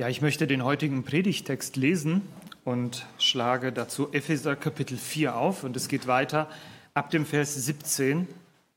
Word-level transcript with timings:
Ja, 0.00 0.08
ich 0.08 0.22
möchte 0.22 0.46
den 0.46 0.62
heutigen 0.62 1.02
Predigtext 1.02 1.74
lesen 1.74 2.22
und 2.64 3.04
schlage 3.18 3.72
dazu 3.72 4.12
Epheser 4.12 4.54
Kapitel 4.54 4.96
4 4.96 5.34
auf 5.34 5.64
und 5.64 5.74
es 5.74 5.88
geht 5.88 6.06
weiter 6.06 6.48
ab 6.94 7.10
dem 7.10 7.26
Vers 7.26 7.56
17 7.56 8.28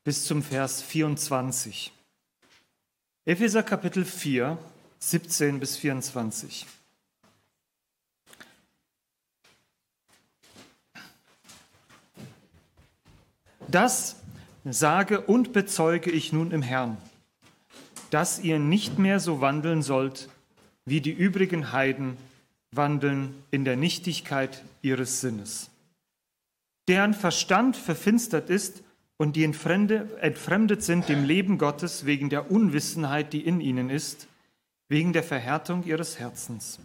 bis 0.04 0.26
zum 0.26 0.42
Vers 0.42 0.82
24. 0.82 1.94
Epheser 3.26 3.62
Kapitel 3.62 4.04
4, 4.04 4.58
17 4.98 5.60
bis 5.60 5.78
24. 5.78 6.66
Das 13.68 14.16
sage 14.66 15.22
und 15.22 15.54
bezeuge 15.54 16.10
ich 16.10 16.34
nun 16.34 16.50
im 16.50 16.64
Herrn, 16.64 16.98
dass 18.10 18.40
ihr 18.40 18.58
nicht 18.58 18.98
mehr 18.98 19.20
so 19.20 19.40
wandeln 19.40 19.84
sollt, 19.84 20.28
wie 20.86 21.02
die 21.02 21.12
übrigen 21.12 21.72
Heiden 21.72 22.18
wandeln 22.72 23.36
in 23.52 23.66
der 23.66 23.76
Nichtigkeit 23.76 24.64
ihres 24.82 25.22
Sinnes, 25.22 25.70
deren 26.88 27.14
Verstand 27.14 27.76
verfinstert 27.76 28.50
ist 28.50 28.84
und 29.18 29.36
die 29.36 29.44
entfremdet 29.44 30.84
sind 30.84 31.08
dem 31.10 31.26
Leben 31.26 31.58
Gottes 31.58 32.06
wegen 32.06 32.30
der 32.30 32.50
Unwissenheit, 32.50 33.34
die 33.34 33.42
in 33.42 33.62
ihnen 33.62 33.90
ist, 33.90 34.28
wegen 34.90 35.14
der 35.14 35.24
Verhärtung 35.24 35.84
ihres 35.86 36.18
Herzens, 36.20 36.80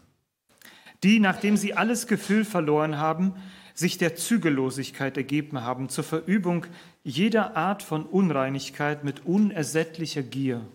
die, 1.02 1.18
nachdem 1.18 1.56
sie 1.56 1.74
alles 1.74 2.06
Gefühl 2.06 2.44
verloren 2.44 2.98
haben, 2.98 3.34
sich 3.74 3.98
der 3.98 4.16
Zügellosigkeit 4.16 5.16
ergeben 5.16 5.60
haben, 5.60 5.88
zur 5.88 6.04
Verübung 6.04 6.66
jeder 7.04 7.56
Art 7.56 7.82
von 7.82 8.04
Unreinigkeit 8.06 9.04
mit 9.04 9.26
unersättlicher 9.26 10.22
Gier. 10.22 10.66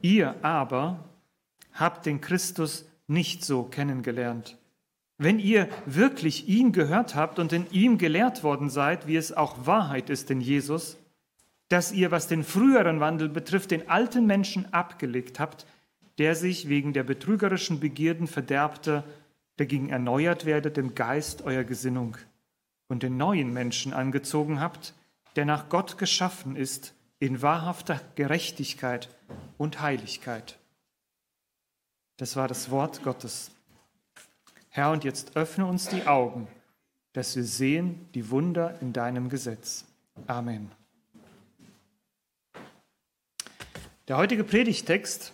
Ihr 0.00 0.36
aber 0.42 1.04
habt 1.78 2.06
den 2.06 2.20
Christus 2.20 2.86
nicht 3.06 3.44
so 3.44 3.62
kennengelernt. 3.62 4.56
Wenn 5.18 5.38
ihr 5.38 5.68
wirklich 5.86 6.48
ihn 6.48 6.72
gehört 6.72 7.14
habt 7.14 7.38
und 7.38 7.52
in 7.52 7.70
ihm 7.70 7.96
gelehrt 7.96 8.42
worden 8.42 8.68
seid, 8.68 9.06
wie 9.06 9.16
es 9.16 9.32
auch 9.32 9.66
Wahrheit 9.66 10.10
ist 10.10 10.30
in 10.30 10.40
Jesus, 10.40 10.98
dass 11.68 11.92
ihr, 11.92 12.10
was 12.10 12.28
den 12.28 12.44
früheren 12.44 13.00
Wandel 13.00 13.28
betrifft, 13.28 13.70
den 13.70 13.88
alten 13.88 14.26
Menschen 14.26 14.72
abgelegt 14.72 15.40
habt, 15.40 15.66
der 16.18 16.34
sich 16.34 16.68
wegen 16.68 16.92
der 16.92 17.02
betrügerischen 17.02 17.80
Begierden 17.80 18.26
verderbte, 18.26 19.04
dagegen 19.56 19.88
erneuert 19.88 20.44
werdet 20.44 20.78
im 20.78 20.94
Geist 20.94 21.42
eurer 21.42 21.64
Gesinnung 21.64 22.16
und 22.88 23.02
den 23.02 23.16
neuen 23.16 23.52
Menschen 23.52 23.92
angezogen 23.92 24.60
habt, 24.60 24.94
der 25.34 25.44
nach 25.44 25.68
Gott 25.68 25.98
geschaffen 25.98 26.56
ist, 26.56 26.94
in 27.18 27.42
wahrhafter 27.42 28.00
Gerechtigkeit 28.14 29.08
und 29.56 29.80
Heiligkeit. 29.80 30.58
Das 32.16 32.36
war 32.36 32.48
das 32.48 32.70
Wort 32.70 33.02
Gottes. 33.02 33.50
Herr, 34.70 34.90
und 34.90 35.04
jetzt 35.04 35.36
öffne 35.36 35.66
uns 35.66 35.88
die 35.88 36.06
Augen, 36.06 36.48
dass 37.12 37.36
wir 37.36 37.44
sehen 37.44 38.08
die 38.14 38.30
Wunder 38.30 38.80
in 38.80 38.92
deinem 38.92 39.28
Gesetz. 39.28 39.84
Amen. 40.26 40.70
Der 44.08 44.16
heutige 44.16 44.44
Predigtext 44.44 45.32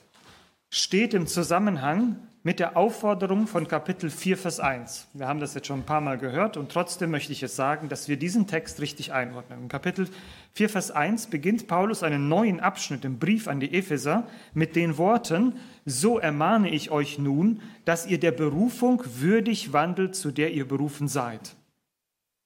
steht 0.70 1.14
im 1.14 1.27
Zusammenhang 1.27 2.16
mit 2.45 2.59
der 2.59 2.77
Aufforderung 2.77 3.47
von 3.47 3.69
Kapitel 3.69 4.11
4, 4.11 4.37
Vers 4.37 4.59
1. 4.59 5.09
Wir 5.12 5.29
haben 5.29 5.39
das 5.39 5.55
jetzt 5.55 5.69
schon 5.69 5.81
ein 5.81 5.87
paar 5.87 6.01
Mal 6.01 6.19
gehört 6.19 6.57
und 6.57 6.73
trotzdem 6.73 7.12
möchte 7.12 7.33
ich 7.33 7.43
es 7.43 7.55
sagen, 7.55 7.89
dass 7.89 8.09
wir 8.09 8.17
diesen 8.17 8.48
Text 8.48 8.81
richtig 8.81 9.12
einordnen. 9.12 9.62
In 9.62 9.69
Kapitel 9.69 10.09
4, 10.55 10.69
Vers 10.69 10.91
1 10.91 11.29
beginnt 11.29 11.69
Paulus 11.69 12.03
einen 12.03 12.29
neuen 12.29 12.59
Abschnitt 12.59 13.05
im 13.05 13.20
Brief 13.20 13.47
an 13.47 13.61
die 13.61 13.73
Epheser 13.73 14.27
mit 14.55 14.75
den 14.75 14.98
Worten, 14.98 15.57
so 15.85 16.19
ermahne 16.19 16.70
ich 16.70 16.91
euch 16.91 17.19
nun, 17.19 17.63
dass 17.85 18.07
ihr 18.07 18.19
der 18.19 18.33
Berufung 18.33 19.03
würdig 19.07 19.73
wandelt, 19.73 20.17
zu 20.17 20.33
der 20.33 20.53
ihr 20.53 20.67
berufen 20.67 21.07
seid. 21.07 21.55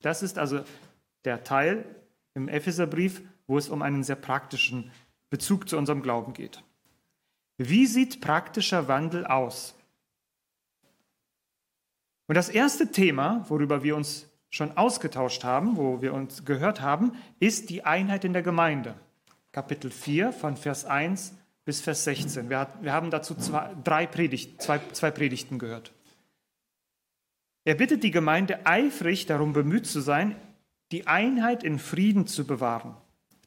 Das 0.03 0.23
ist 0.23 0.39
also 0.39 0.61
der 1.25 1.43
Teil 1.43 1.87
im 2.35 2.49
Epheserbrief, 2.49 3.23
wo 3.47 3.56
es 3.56 3.71
um 3.71 3.81
einen 3.81 4.05
sehr 4.05 4.17
praktischen 4.17 4.91
Bezug 5.31 5.71
zu 5.71 5.79
unserem 5.79 6.03
Glauben 6.03 6.35
geht. 6.35 6.62
Wie 7.56 7.87
sieht 7.87 8.21
praktischer 8.21 8.89
Wandel 8.89 9.27
aus? 9.27 9.75
Und 12.26 12.34
das 12.34 12.48
erste 12.48 12.91
Thema, 12.91 13.44
worüber 13.48 13.82
wir 13.82 13.97
uns 13.97 14.28
schon 14.50 14.76
ausgetauscht 14.76 15.44
haben, 15.44 15.76
wo 15.76 16.03
wir 16.03 16.14
uns 16.14 16.44
gehört 16.44 16.81
haben, 16.81 17.12
ist 17.41 17.70
die 17.70 17.84
Einheit 17.84 18.25
in 18.25 18.32
der 18.32 18.42
Gemeinde. 18.42 18.94
Kapitel 19.53 19.91
4 19.91 20.32
von 20.32 20.56
Vers 20.56 20.84
1 20.84 21.34
bis 21.64 21.81
Vers 21.81 22.04
16. 22.04 22.48
Wir, 22.48 22.69
wir 22.81 22.92
haben 22.92 23.10
dazu 23.10 23.34
zwei, 23.34 23.75
drei 23.82 24.06
Predigt, 24.06 24.62
zwei, 24.62 24.81
zwei 24.92 25.10
Predigten 25.10 25.59
gehört. 25.59 25.92
Er 27.64 27.75
bittet 27.75 28.04
die 28.04 28.12
Gemeinde 28.12 28.64
eifrig 28.64 29.26
darum 29.26 29.53
bemüht 29.53 29.87
zu 29.87 30.00
sein, 30.00 30.37
die 30.93 31.08
Einheit 31.08 31.64
in 31.64 31.81
Frieden 31.81 32.28
zu 32.28 32.47
bewahren, 32.47 32.97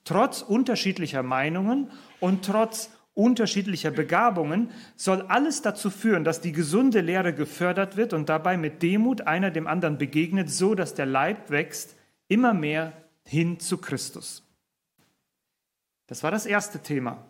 trotz 0.03 0.41
unterschiedlicher 0.41 1.23
Meinungen 1.23 1.90
und 2.19 2.44
trotz 2.46 2.91
unterschiedlicher 3.19 3.91
Begabungen, 3.91 4.72
soll 4.96 5.22
alles 5.24 5.62
dazu 5.62 5.90
führen, 5.90 6.24
dass 6.24 6.41
die 6.41 6.53
gesunde 6.53 7.02
Lehre 7.02 7.34
gefördert 7.34 7.97
wird 7.97 8.13
und 8.13 8.30
dabei 8.30 8.57
mit 8.57 8.81
Demut 8.81 9.22
einer 9.22 9.52
dem 9.52 9.68
anderen 9.68 9.97
begegnet, 9.97 10.50
so 10.50 10.74
dass 10.74 10.96
der 10.96 11.06
Leib 11.06 11.50
wächst 11.50 11.97
immer 12.29 12.53
mehr 12.53 12.94
hin 13.25 13.59
zu 13.59 13.78
Christus. 13.78 14.44
Das 16.08 16.24
war 16.24 16.31
das 16.31 16.46
erste 16.46 16.79
Thema 16.79 17.25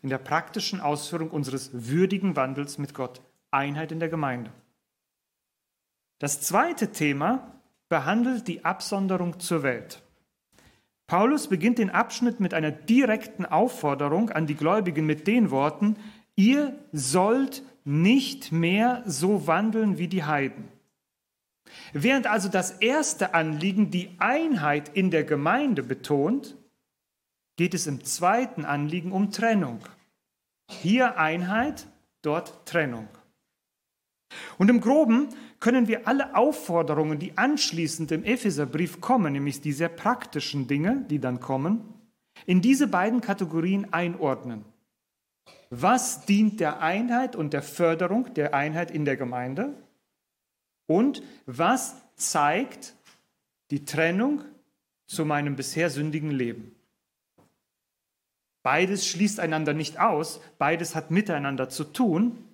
in 0.00 0.08
der 0.08 0.18
praktischen 0.18 0.80
Ausführung 0.80 1.30
unseres 1.30 1.70
würdigen 1.72 2.34
Wandels 2.34 2.78
mit 2.78 2.94
Gott, 2.94 3.20
Einheit 3.50 3.92
in 3.92 4.00
der 4.00 4.08
Gemeinde. 4.08 4.50
Das 6.18 6.40
zweite 6.40 6.90
Thema 6.92 7.60
behandelt 7.88 8.48
die 8.48 8.64
Absonderung 8.64 9.38
zur 9.40 9.62
Welt. 9.62 10.02
Paulus 11.08 11.48
beginnt 11.48 11.78
den 11.78 11.88
Abschnitt 11.88 12.38
mit 12.38 12.52
einer 12.52 12.70
direkten 12.70 13.46
Aufforderung 13.46 14.28
an 14.28 14.46
die 14.46 14.54
Gläubigen 14.54 15.06
mit 15.06 15.26
den 15.26 15.50
Worten, 15.50 15.96
ihr 16.36 16.78
sollt 16.92 17.62
nicht 17.84 18.52
mehr 18.52 19.02
so 19.06 19.46
wandeln 19.46 19.96
wie 19.96 20.08
die 20.08 20.24
Heiden. 20.24 20.68
Während 21.94 22.26
also 22.26 22.50
das 22.50 22.72
erste 22.72 23.32
Anliegen 23.34 23.90
die 23.90 24.10
Einheit 24.18 24.90
in 24.94 25.10
der 25.10 25.24
Gemeinde 25.24 25.82
betont, 25.82 26.56
geht 27.56 27.72
es 27.72 27.86
im 27.86 28.04
zweiten 28.04 28.66
Anliegen 28.66 29.10
um 29.10 29.32
Trennung. 29.32 29.80
Hier 30.70 31.18
Einheit, 31.18 31.86
dort 32.20 32.66
Trennung. 32.66 33.08
Und 34.58 34.68
im 34.68 34.82
groben 34.82 35.30
können 35.60 35.88
wir 35.88 36.06
alle 36.06 36.36
Aufforderungen, 36.36 37.18
die 37.18 37.36
anschließend 37.36 38.12
im 38.12 38.24
Epheserbrief 38.24 39.00
kommen, 39.00 39.32
nämlich 39.32 39.60
die 39.60 39.72
sehr 39.72 39.88
praktischen 39.88 40.68
Dinge, 40.68 41.04
die 41.10 41.18
dann 41.18 41.40
kommen, 41.40 41.94
in 42.46 42.62
diese 42.62 42.86
beiden 42.86 43.20
Kategorien 43.20 43.92
einordnen. 43.92 44.64
Was 45.70 46.24
dient 46.24 46.60
der 46.60 46.80
Einheit 46.80 47.36
und 47.36 47.52
der 47.52 47.62
Förderung 47.62 48.32
der 48.34 48.54
Einheit 48.54 48.90
in 48.90 49.04
der 49.04 49.16
Gemeinde? 49.16 49.74
Und 50.86 51.22
was 51.44 51.96
zeigt 52.16 52.94
die 53.70 53.84
Trennung 53.84 54.44
zu 55.06 55.24
meinem 55.24 55.56
bisher 55.56 55.90
sündigen 55.90 56.30
Leben? 56.30 56.74
Beides 58.62 59.06
schließt 59.06 59.40
einander 59.40 59.74
nicht 59.74 59.98
aus, 59.98 60.40
beides 60.58 60.94
hat 60.94 61.10
miteinander 61.10 61.68
zu 61.68 61.84
tun, 61.84 62.47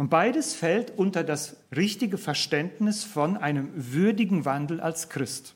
und 0.00 0.08
beides 0.08 0.54
fällt 0.54 0.96
unter 0.96 1.22
das 1.22 1.58
richtige 1.76 2.16
Verständnis 2.16 3.04
von 3.04 3.36
einem 3.36 3.70
würdigen 3.74 4.46
Wandel 4.46 4.80
als 4.80 5.10
Christ. 5.10 5.54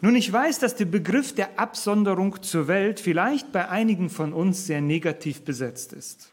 Nun, 0.00 0.14
ich 0.14 0.32
weiß, 0.32 0.60
dass 0.60 0.76
der 0.76 0.84
Begriff 0.84 1.34
der 1.34 1.58
Absonderung 1.58 2.40
zur 2.40 2.68
Welt 2.68 3.00
vielleicht 3.00 3.50
bei 3.50 3.68
einigen 3.68 4.10
von 4.10 4.32
uns 4.32 4.64
sehr 4.64 4.80
negativ 4.80 5.44
besetzt 5.44 5.92
ist. 5.92 6.32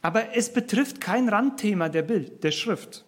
Aber 0.00 0.34
es 0.34 0.50
betrifft 0.50 1.02
kein 1.02 1.28
Randthema 1.28 1.90
der 1.90 2.04
Bild, 2.04 2.42
der 2.44 2.52
Schrift. 2.52 3.04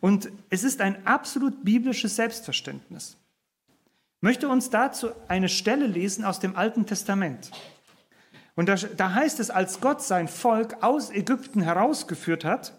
Und 0.00 0.32
es 0.50 0.64
ist 0.64 0.80
ein 0.80 1.06
absolut 1.06 1.64
biblisches 1.64 2.16
Selbstverständnis. 2.16 3.16
Ich 3.68 4.22
möchte 4.22 4.48
uns 4.48 4.70
dazu 4.70 5.10
eine 5.28 5.48
Stelle 5.48 5.86
lesen 5.86 6.24
aus 6.24 6.40
dem 6.40 6.56
Alten 6.56 6.84
Testament. 6.84 7.52
Und 8.58 8.68
da, 8.68 8.74
da 8.74 9.14
heißt 9.14 9.38
es, 9.38 9.50
als 9.50 9.80
Gott 9.80 10.02
sein 10.02 10.26
Volk 10.26 10.82
aus 10.82 11.12
Ägypten 11.12 11.60
herausgeführt 11.60 12.44
hat, 12.44 12.72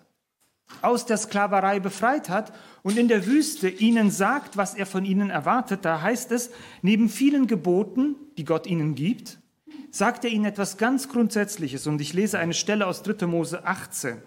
aus 0.81 1.05
der 1.05 1.15
Sklaverei 1.15 1.79
befreit 1.79 2.27
hat 2.27 2.51
und 2.83 2.97
in 2.97 3.07
der 3.07 3.25
Wüste 3.25 3.69
ihnen 3.69 4.11
sagt, 4.11 4.57
was 4.57 4.75
er 4.75 4.85
von 4.85 5.05
ihnen 5.05 5.29
erwartet, 5.29 5.85
da 5.85 6.01
heißt 6.01 6.33
es, 6.33 6.51
neben 6.81 7.07
vielen 7.07 7.47
Geboten, 7.47 8.17
die 8.37 8.43
Gott 8.43 8.67
ihnen 8.67 8.93
gibt, 8.93 9.39
sagt 9.89 10.25
er 10.25 10.31
ihnen 10.31 10.43
etwas 10.43 10.75
ganz 10.75 11.07
Grundsätzliches. 11.07 11.87
Und 11.87 12.01
ich 12.01 12.11
lese 12.11 12.39
eine 12.39 12.55
Stelle 12.55 12.85
aus 12.85 13.01
3. 13.01 13.25
Mose 13.25 13.65
18. 13.65 14.21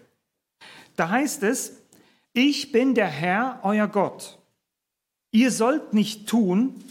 Da 0.97 1.11
heißt 1.11 1.43
es, 1.43 1.83
ich 2.33 2.73
bin 2.73 2.95
der 2.95 3.09
Herr, 3.09 3.61
euer 3.63 3.89
Gott. 3.89 4.39
Ihr 5.33 5.51
sollt 5.51 5.93
nicht 5.93 6.27
tun, 6.27 6.83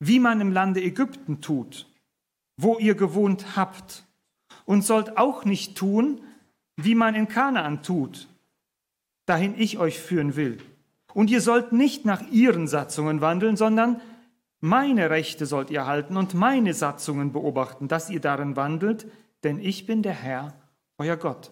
wie 0.00 0.18
man 0.18 0.40
im 0.40 0.50
Lande 0.50 0.82
Ägypten 0.82 1.40
tut 1.40 1.86
wo 2.56 2.78
ihr 2.78 2.94
gewohnt 2.94 3.56
habt, 3.56 4.04
und 4.64 4.84
sollt 4.84 5.16
auch 5.16 5.44
nicht 5.44 5.76
tun, 5.76 6.20
wie 6.76 6.94
man 6.94 7.14
in 7.14 7.28
Kanaan 7.28 7.82
tut, 7.82 8.28
dahin 9.26 9.54
ich 9.58 9.78
euch 9.78 9.98
führen 9.98 10.36
will. 10.36 10.58
Und 11.14 11.30
ihr 11.30 11.40
sollt 11.40 11.72
nicht 11.72 12.04
nach 12.04 12.22
ihren 12.30 12.66
Satzungen 12.66 13.20
wandeln, 13.20 13.56
sondern 13.56 14.00
meine 14.60 15.10
Rechte 15.10 15.46
sollt 15.46 15.70
ihr 15.70 15.86
halten 15.86 16.16
und 16.16 16.34
meine 16.34 16.72
Satzungen 16.72 17.32
beobachten, 17.32 17.88
dass 17.88 18.08
ihr 18.08 18.20
darin 18.20 18.56
wandelt, 18.56 19.06
denn 19.42 19.58
ich 19.58 19.86
bin 19.86 20.02
der 20.02 20.14
Herr, 20.14 20.54
euer 20.98 21.16
Gott. 21.16 21.50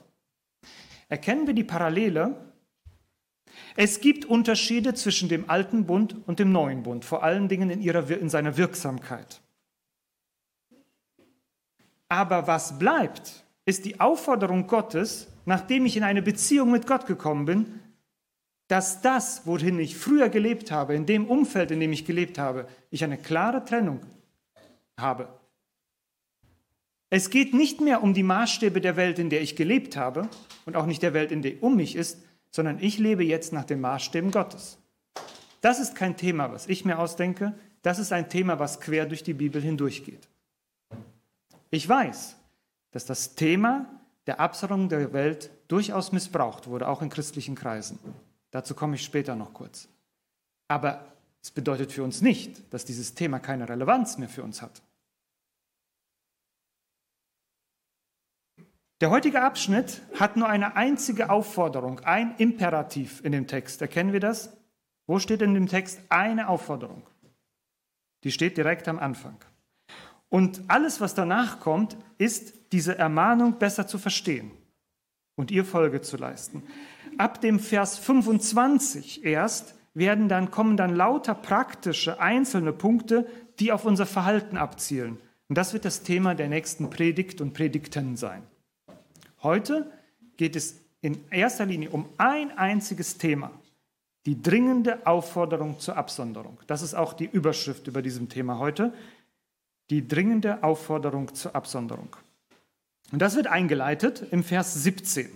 Erkennen 1.08 1.46
wir 1.46 1.54
die 1.54 1.64
Parallele? 1.64 2.36
Es 3.76 4.00
gibt 4.00 4.24
Unterschiede 4.24 4.94
zwischen 4.94 5.28
dem 5.28 5.50
alten 5.50 5.86
Bund 5.86 6.16
und 6.26 6.38
dem 6.38 6.52
neuen 6.52 6.84
Bund, 6.84 7.04
vor 7.04 7.22
allen 7.22 7.48
Dingen 7.48 7.68
in, 7.68 7.82
ihrer, 7.82 8.08
in 8.08 8.28
seiner 8.28 8.56
Wirksamkeit. 8.56 9.42
Aber 12.10 12.48
was 12.48 12.78
bleibt, 12.78 13.44
ist 13.64 13.84
die 13.84 14.00
Aufforderung 14.00 14.66
Gottes, 14.66 15.28
nachdem 15.46 15.86
ich 15.86 15.96
in 15.96 16.02
eine 16.02 16.22
Beziehung 16.22 16.72
mit 16.72 16.86
Gott 16.86 17.06
gekommen 17.06 17.44
bin, 17.46 17.80
dass 18.66 19.00
das, 19.00 19.46
wohin 19.46 19.78
ich 19.78 19.96
früher 19.96 20.28
gelebt 20.28 20.70
habe, 20.72 20.94
in 20.94 21.06
dem 21.06 21.26
Umfeld, 21.26 21.70
in 21.70 21.80
dem 21.80 21.92
ich 21.92 22.04
gelebt 22.04 22.36
habe, 22.36 22.68
ich 22.90 23.04
eine 23.04 23.16
klare 23.16 23.64
Trennung 23.64 24.00
habe. 24.98 25.28
Es 27.10 27.30
geht 27.30 27.54
nicht 27.54 27.80
mehr 27.80 28.02
um 28.02 28.12
die 28.12 28.22
Maßstäbe 28.24 28.80
der 28.80 28.96
Welt, 28.96 29.18
in 29.18 29.30
der 29.30 29.40
ich 29.40 29.54
gelebt 29.54 29.96
habe 29.96 30.28
und 30.66 30.76
auch 30.76 30.86
nicht 30.86 31.02
der 31.02 31.14
Welt, 31.14 31.30
in 31.32 31.42
der 31.42 31.62
um 31.62 31.76
mich 31.76 31.94
ist, 31.94 32.24
sondern 32.50 32.78
ich 32.80 32.98
lebe 32.98 33.24
jetzt 33.24 33.52
nach 33.52 33.64
den 33.64 33.80
Maßstäben 33.80 34.32
Gottes. 34.32 34.78
Das 35.60 35.78
ist 35.78 35.94
kein 35.94 36.16
Thema, 36.16 36.50
was 36.52 36.66
ich 36.66 36.84
mir 36.84 36.98
ausdenke, 36.98 37.54
das 37.82 37.98
ist 38.00 38.12
ein 38.12 38.28
Thema, 38.28 38.58
was 38.58 38.80
quer 38.80 39.06
durch 39.06 39.22
die 39.22 39.34
Bibel 39.34 39.62
hindurchgeht. 39.62 40.29
Ich 41.70 41.88
weiß, 41.88 42.36
dass 42.90 43.06
das 43.06 43.34
Thema 43.34 43.86
der 44.26 44.40
Absonderung 44.40 44.88
der 44.88 45.12
Welt 45.12 45.50
durchaus 45.68 46.12
missbraucht 46.12 46.66
wurde, 46.66 46.88
auch 46.88 47.02
in 47.02 47.10
christlichen 47.10 47.54
Kreisen. 47.54 47.98
Dazu 48.50 48.74
komme 48.74 48.96
ich 48.96 49.04
später 49.04 49.36
noch 49.36 49.54
kurz. 49.54 49.88
Aber 50.68 51.04
es 51.42 51.50
bedeutet 51.50 51.92
für 51.92 52.02
uns 52.02 52.20
nicht, 52.20 52.72
dass 52.72 52.84
dieses 52.84 53.14
Thema 53.14 53.38
keine 53.38 53.68
Relevanz 53.68 54.18
mehr 54.18 54.28
für 54.28 54.42
uns 54.42 54.60
hat. 54.62 54.82
Der 59.00 59.08
heutige 59.08 59.42
Abschnitt 59.42 60.02
hat 60.18 60.36
nur 60.36 60.48
eine 60.48 60.76
einzige 60.76 61.30
Aufforderung, 61.30 62.00
ein 62.00 62.36
Imperativ 62.36 63.24
in 63.24 63.32
dem 63.32 63.46
Text. 63.46 63.80
Erkennen 63.80 64.12
wir 64.12 64.20
das? 64.20 64.54
Wo 65.06 65.18
steht 65.18 65.40
in 65.40 65.54
dem 65.54 65.68
Text 65.68 66.00
eine 66.10 66.48
Aufforderung? 66.48 67.06
Die 68.24 68.30
steht 68.30 68.58
direkt 68.58 68.86
am 68.88 68.98
Anfang. 68.98 69.38
Und 70.30 70.62
alles, 70.68 71.00
was 71.00 71.14
danach 71.14 71.60
kommt, 71.60 71.96
ist 72.16 72.54
diese 72.72 72.96
Ermahnung 72.96 73.58
besser 73.58 73.86
zu 73.86 73.98
verstehen 73.98 74.52
und 75.36 75.50
ihr 75.50 75.64
Folge 75.64 76.00
zu 76.00 76.16
leisten. 76.16 76.62
Ab 77.18 77.40
dem 77.40 77.58
Vers 77.58 77.98
25 77.98 79.24
erst 79.24 79.74
werden 79.92 80.28
dann, 80.28 80.50
kommen 80.50 80.76
dann 80.76 80.94
lauter 80.94 81.34
praktische 81.34 82.20
einzelne 82.20 82.72
Punkte, 82.72 83.26
die 83.58 83.72
auf 83.72 83.84
unser 83.84 84.06
Verhalten 84.06 84.56
abzielen. 84.56 85.18
Und 85.48 85.58
das 85.58 85.72
wird 85.72 85.84
das 85.84 86.04
Thema 86.04 86.36
der 86.36 86.48
nächsten 86.48 86.90
Predigt 86.90 87.40
und 87.40 87.52
Predigten 87.52 88.16
sein. 88.16 88.42
Heute 89.42 89.90
geht 90.36 90.54
es 90.54 90.76
in 91.00 91.18
erster 91.30 91.66
Linie 91.66 91.90
um 91.90 92.06
ein 92.18 92.56
einziges 92.56 93.18
Thema, 93.18 93.50
die 94.26 94.40
dringende 94.40 95.06
Aufforderung 95.06 95.80
zur 95.80 95.96
Absonderung. 95.96 96.58
Das 96.68 96.82
ist 96.82 96.94
auch 96.94 97.14
die 97.14 97.28
Überschrift 97.30 97.88
über 97.88 98.00
diesem 98.00 98.28
Thema 98.28 98.58
heute 98.58 98.92
die 99.90 100.06
dringende 100.06 100.62
Aufforderung 100.62 101.34
zur 101.34 101.54
Absonderung. 101.54 102.16
Und 103.12 103.20
das 103.20 103.36
wird 103.36 103.48
eingeleitet 103.48 104.24
im 104.30 104.44
Vers 104.44 104.74
17. 104.74 105.28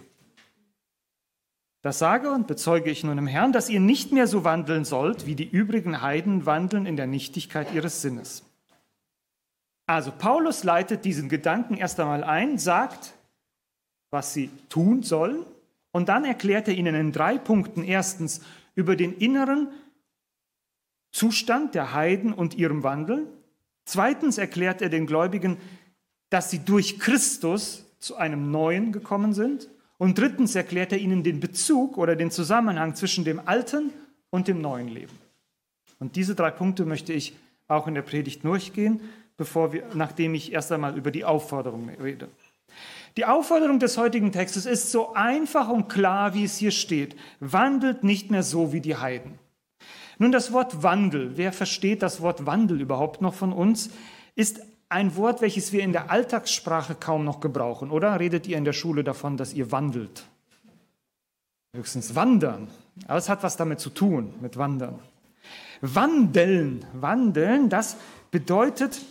Das 1.82 1.98
sage 1.98 2.30
und 2.30 2.46
bezeuge 2.46 2.90
ich 2.90 3.04
nun 3.04 3.18
im 3.18 3.26
Herrn, 3.26 3.52
dass 3.52 3.68
ihr 3.68 3.80
nicht 3.80 4.12
mehr 4.12 4.26
so 4.26 4.44
wandeln 4.44 4.84
sollt, 4.84 5.26
wie 5.26 5.34
die 5.34 5.48
übrigen 5.48 6.00
Heiden 6.00 6.46
wandeln 6.46 6.86
in 6.86 6.96
der 6.96 7.06
Nichtigkeit 7.06 7.74
ihres 7.74 8.00
Sinnes. 8.00 8.44
Also 9.86 10.10
Paulus 10.10 10.64
leitet 10.64 11.04
diesen 11.04 11.28
Gedanken 11.28 11.76
erst 11.76 12.00
einmal 12.00 12.24
ein, 12.24 12.56
sagt, 12.56 13.12
was 14.10 14.32
sie 14.32 14.48
tun 14.70 15.02
sollen, 15.02 15.44
und 15.92 16.08
dann 16.08 16.24
erklärt 16.24 16.68
er 16.68 16.74
ihnen 16.74 16.94
in 16.94 17.12
drei 17.12 17.38
Punkten 17.38 17.84
erstens 17.84 18.40
über 18.74 18.96
den 18.96 19.16
inneren 19.16 19.68
Zustand 21.12 21.74
der 21.74 21.92
Heiden 21.92 22.32
und 22.32 22.54
ihrem 22.54 22.82
Wandel, 22.82 23.28
Zweitens 23.84 24.38
erklärt 24.38 24.82
er 24.82 24.88
den 24.88 25.06
Gläubigen, 25.06 25.58
dass 26.30 26.50
sie 26.50 26.60
durch 26.60 26.98
Christus 26.98 27.84
zu 27.98 28.16
einem 28.16 28.50
Neuen 28.50 28.92
gekommen 28.92 29.32
sind. 29.32 29.68
Und 29.98 30.18
drittens 30.18 30.54
erklärt 30.54 30.92
er 30.92 30.98
ihnen 30.98 31.22
den 31.22 31.40
Bezug 31.40 31.96
oder 31.96 32.16
den 32.16 32.30
Zusammenhang 32.30 32.94
zwischen 32.94 33.24
dem 33.24 33.40
alten 33.46 33.90
und 34.30 34.48
dem 34.48 34.60
neuen 34.60 34.88
Leben. 34.88 35.16
Und 36.00 36.16
diese 36.16 36.34
drei 36.34 36.50
Punkte 36.50 36.84
möchte 36.84 37.12
ich 37.12 37.36
auch 37.68 37.86
in 37.86 37.94
der 37.94 38.02
Predigt 38.02 38.44
durchgehen, 38.44 39.00
bevor 39.36 39.72
wir, 39.72 39.84
nachdem 39.94 40.34
ich 40.34 40.52
erst 40.52 40.72
einmal 40.72 40.96
über 40.96 41.10
die 41.10 41.24
Aufforderung 41.24 41.88
rede. 41.88 42.28
Die 43.16 43.24
Aufforderung 43.24 43.78
des 43.78 43.96
heutigen 43.96 44.32
Textes 44.32 44.66
ist 44.66 44.90
so 44.90 45.14
einfach 45.14 45.68
und 45.68 45.88
klar, 45.88 46.34
wie 46.34 46.44
es 46.44 46.56
hier 46.56 46.72
steht. 46.72 47.14
Wandelt 47.38 48.02
nicht 48.02 48.30
mehr 48.30 48.42
so 48.42 48.72
wie 48.72 48.80
die 48.80 48.96
Heiden. 48.96 49.38
Nun, 50.18 50.32
das 50.32 50.52
Wort 50.52 50.82
Wandel, 50.82 51.36
wer 51.36 51.52
versteht 51.52 52.02
das 52.02 52.20
Wort 52.20 52.46
Wandel 52.46 52.80
überhaupt 52.80 53.20
noch 53.20 53.34
von 53.34 53.52
uns, 53.52 53.90
ist 54.34 54.60
ein 54.88 55.16
Wort, 55.16 55.40
welches 55.40 55.72
wir 55.72 55.82
in 55.82 55.92
der 55.92 56.10
Alltagssprache 56.10 56.94
kaum 56.94 57.24
noch 57.24 57.40
gebrauchen, 57.40 57.90
oder? 57.90 58.20
Redet 58.20 58.46
ihr 58.46 58.56
in 58.56 58.64
der 58.64 58.72
Schule 58.72 59.02
davon, 59.02 59.36
dass 59.36 59.52
ihr 59.52 59.72
wandelt? 59.72 60.24
Höchstens 61.74 62.14
wandern. 62.14 62.68
Aber 63.08 63.18
es 63.18 63.28
hat 63.28 63.42
was 63.42 63.56
damit 63.56 63.80
zu 63.80 63.90
tun, 63.90 64.34
mit 64.40 64.56
wandern. 64.56 64.98
Wandeln, 65.80 66.84
wandeln, 66.92 67.68
das 67.68 67.96
bedeutet, 68.30 69.02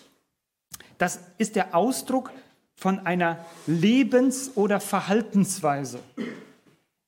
das 0.97 1.19
ist 1.38 1.56
der 1.56 1.75
Ausdruck 1.75 2.31
von 2.75 3.06
einer 3.06 3.45
Lebens- 3.67 4.51
oder 4.56 4.79
Verhaltensweise. 4.79 5.99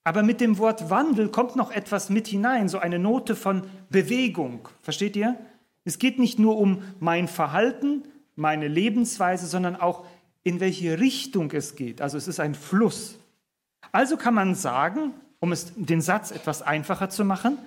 Aber 0.06 0.22
mit 0.22 0.40
dem 0.40 0.60
Wort 0.60 0.92
Wandel 0.92 1.30
kommt 1.30 1.56
noch 1.56 1.72
etwas 1.72 2.12
mit 2.12 2.28
hinein, 2.28 2.70
so 2.70 2.78
eine 2.78 3.00
Note 3.00 3.36
von 3.36 3.64
Bewegung. 3.90 4.70
Versteht 4.84 5.16
ihr? 5.16 5.36
Es 5.84 5.98
geht 5.98 6.20
nicht 6.20 6.38
nur 6.38 6.58
um 6.60 6.84
mein 7.00 7.28
Verhalten, 7.28 8.04
meine 8.36 8.68
Lebensweise, 8.68 9.48
sondern 9.48 9.76
auch 9.76 10.06
in 10.44 10.60
welche 10.60 11.00
Richtung 11.00 11.52
es 11.52 11.76
geht. 11.76 12.02
Also 12.02 12.20
es 12.20 12.28
ist 12.28 12.40
ein 12.40 12.54
Fluss. 12.54 13.18
Also 13.92 14.16
kann 14.16 14.36
man 14.36 14.54
sagen, 14.54 15.16
um 15.40 15.52
es 15.52 15.74
den 15.76 16.02
Satz 16.02 16.30
etwas 16.30 16.62
einfacher 16.62 17.10
zu 17.10 17.26
machen, 17.26 17.58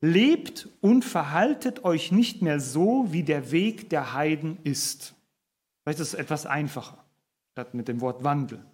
lebt 0.00 0.70
und 0.80 1.04
verhaltet 1.04 1.84
euch 1.84 2.10
nicht 2.10 2.40
mehr 2.40 2.58
so, 2.58 3.12
wie 3.12 3.22
der 3.22 3.50
Weg 3.52 3.90
der 3.90 4.14
Heiden 4.14 4.56
ist. 4.64 5.14
Vielleicht 5.82 6.00
ist 6.00 6.08
es 6.08 6.14
etwas 6.14 6.46
einfacher, 6.46 7.04
statt 7.52 7.74
mit 7.74 7.86
dem 7.86 8.00
Wort 8.00 8.24
Wandel 8.24 8.64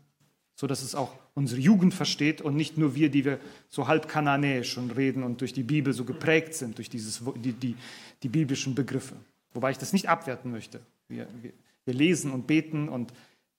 so 0.61 0.67
dass 0.67 0.83
es 0.83 0.95
auch 0.95 1.15
unsere 1.33 1.59
Jugend 1.59 1.95
versteht 1.95 2.43
und 2.43 2.55
nicht 2.55 2.77
nur 2.77 2.95
wir, 2.95 3.09
die 3.09 3.25
wir 3.25 3.41
so 3.71 3.89
halb 3.89 4.09
kananäisch 4.09 4.71
schon 4.71 4.91
reden 4.91 5.23
und 5.23 5.41
durch 5.41 5.55
die 5.55 5.63
Bibel 5.63 5.95
so 5.95 6.05
geprägt 6.05 6.53
sind, 6.53 6.77
durch 6.77 6.91
dieses, 6.91 7.23
die, 7.37 7.55
die, 7.55 7.77
die 8.23 8.29
biblischen 8.29 8.75
Begriffe. 8.75 9.17
Wobei 9.55 9.71
ich 9.71 9.79
das 9.79 9.95
nicht 9.95 10.11
abwerten 10.11 10.51
möchte. 10.51 10.83
Wir, 11.09 11.27
wir, 11.41 11.53
wir 11.87 11.95
lesen 11.95 12.31
und 12.31 12.47
beten 12.47 12.91
und 12.91 13.11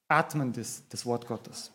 atmen 0.09 0.53
das, 0.53 0.83
das 0.89 1.07
Wort 1.07 1.25
Gottes. 1.25 1.71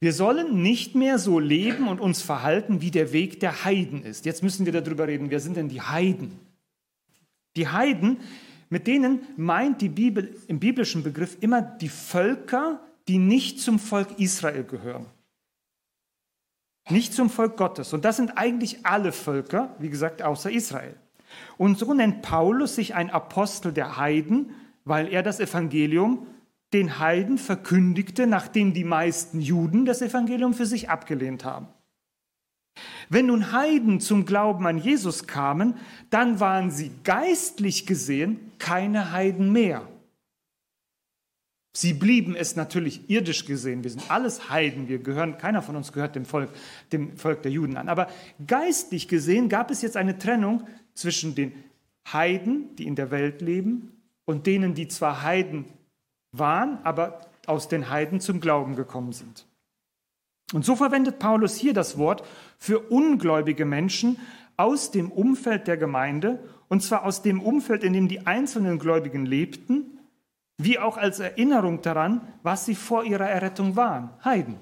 Wir 0.00 0.14
sollen 0.14 0.62
nicht 0.62 0.96
mehr 0.96 1.20
so 1.20 1.38
leben 1.38 1.86
und 1.86 2.00
uns 2.00 2.22
verhalten, 2.22 2.80
wie 2.80 2.90
der 2.90 3.12
Weg 3.12 3.38
der 3.38 3.64
Heiden 3.64 4.02
ist. 4.02 4.24
Jetzt 4.26 4.42
müssen 4.42 4.66
wir 4.66 4.72
darüber 4.72 5.06
reden, 5.06 5.30
wer 5.30 5.38
sind 5.38 5.56
denn 5.56 5.68
die 5.68 5.80
Heiden? 5.80 6.32
Die 7.54 7.68
Heiden, 7.68 8.18
mit 8.68 8.88
denen 8.88 9.20
meint 9.36 9.80
die 9.80 9.88
Bibel 9.88 10.36
im 10.48 10.58
biblischen 10.58 11.04
Begriff 11.04 11.36
immer 11.40 11.62
die 11.62 11.88
Völker, 11.88 12.84
die 13.10 13.18
nicht 13.18 13.58
zum 13.58 13.80
Volk 13.80 14.20
Israel 14.20 14.62
gehören. 14.62 15.04
Nicht 16.90 17.12
zum 17.12 17.28
Volk 17.28 17.56
Gottes. 17.56 17.92
Und 17.92 18.04
das 18.04 18.16
sind 18.16 18.38
eigentlich 18.38 18.86
alle 18.86 19.10
Völker, 19.10 19.74
wie 19.80 19.90
gesagt, 19.90 20.22
außer 20.22 20.48
Israel. 20.48 20.94
Und 21.58 21.76
so 21.76 21.92
nennt 21.92 22.22
Paulus 22.22 22.76
sich 22.76 22.94
ein 22.94 23.10
Apostel 23.10 23.72
der 23.72 23.96
Heiden, 23.96 24.52
weil 24.84 25.08
er 25.08 25.24
das 25.24 25.40
Evangelium 25.40 26.28
den 26.72 27.00
Heiden 27.00 27.36
verkündigte, 27.36 28.28
nachdem 28.28 28.74
die 28.74 28.84
meisten 28.84 29.40
Juden 29.40 29.86
das 29.86 30.02
Evangelium 30.02 30.54
für 30.54 30.66
sich 30.66 30.88
abgelehnt 30.88 31.44
haben. 31.44 31.66
Wenn 33.08 33.26
nun 33.26 33.50
Heiden 33.50 33.98
zum 33.98 34.24
Glauben 34.24 34.68
an 34.68 34.78
Jesus 34.78 35.26
kamen, 35.26 35.74
dann 36.10 36.38
waren 36.38 36.70
sie 36.70 36.92
geistlich 37.02 37.86
gesehen 37.86 38.52
keine 38.58 39.10
Heiden 39.10 39.50
mehr. 39.50 39.88
Sie 41.72 41.94
blieben 41.94 42.34
es 42.34 42.56
natürlich 42.56 43.08
irdisch 43.08 43.44
gesehen. 43.44 43.84
Wir 43.84 43.90
sind 43.90 44.10
alles 44.10 44.50
Heiden. 44.50 44.88
Wir 44.88 44.98
gehören, 44.98 45.38
keiner 45.38 45.62
von 45.62 45.76
uns 45.76 45.92
gehört 45.92 46.16
dem 46.16 46.24
Volk, 46.24 46.50
dem 46.92 47.16
Volk 47.16 47.42
der 47.42 47.52
Juden 47.52 47.76
an. 47.76 47.88
Aber 47.88 48.08
geistlich 48.44 49.06
gesehen 49.06 49.48
gab 49.48 49.70
es 49.70 49.82
jetzt 49.82 49.96
eine 49.96 50.18
Trennung 50.18 50.66
zwischen 50.94 51.34
den 51.34 51.52
Heiden, 52.12 52.74
die 52.76 52.86
in 52.86 52.96
der 52.96 53.10
Welt 53.10 53.40
leben, 53.40 53.92
und 54.24 54.46
denen, 54.46 54.74
die 54.74 54.88
zwar 54.88 55.22
Heiden 55.22 55.64
waren, 56.32 56.78
aber 56.84 57.20
aus 57.46 57.68
den 57.68 57.90
Heiden 57.90 58.20
zum 58.20 58.40
Glauben 58.40 58.76
gekommen 58.76 59.12
sind. 59.12 59.46
Und 60.52 60.64
so 60.64 60.74
verwendet 60.74 61.18
Paulus 61.18 61.56
hier 61.56 61.72
das 61.72 61.98
Wort 61.98 62.24
für 62.58 62.80
ungläubige 62.80 63.64
Menschen 63.64 64.18
aus 64.56 64.90
dem 64.90 65.10
Umfeld 65.10 65.68
der 65.68 65.76
Gemeinde, 65.76 66.42
und 66.68 66.82
zwar 66.82 67.04
aus 67.04 67.22
dem 67.22 67.40
Umfeld, 67.40 67.82
in 67.82 67.92
dem 67.92 68.08
die 68.08 68.26
einzelnen 68.26 68.78
Gläubigen 68.78 69.26
lebten, 69.26 69.99
wie 70.64 70.78
auch 70.78 70.96
als 70.96 71.20
Erinnerung 71.20 71.82
daran, 71.82 72.20
was 72.42 72.66
sie 72.66 72.74
vor 72.74 73.04
ihrer 73.04 73.28
Errettung 73.28 73.76
waren, 73.76 74.10
Heiden. 74.24 74.56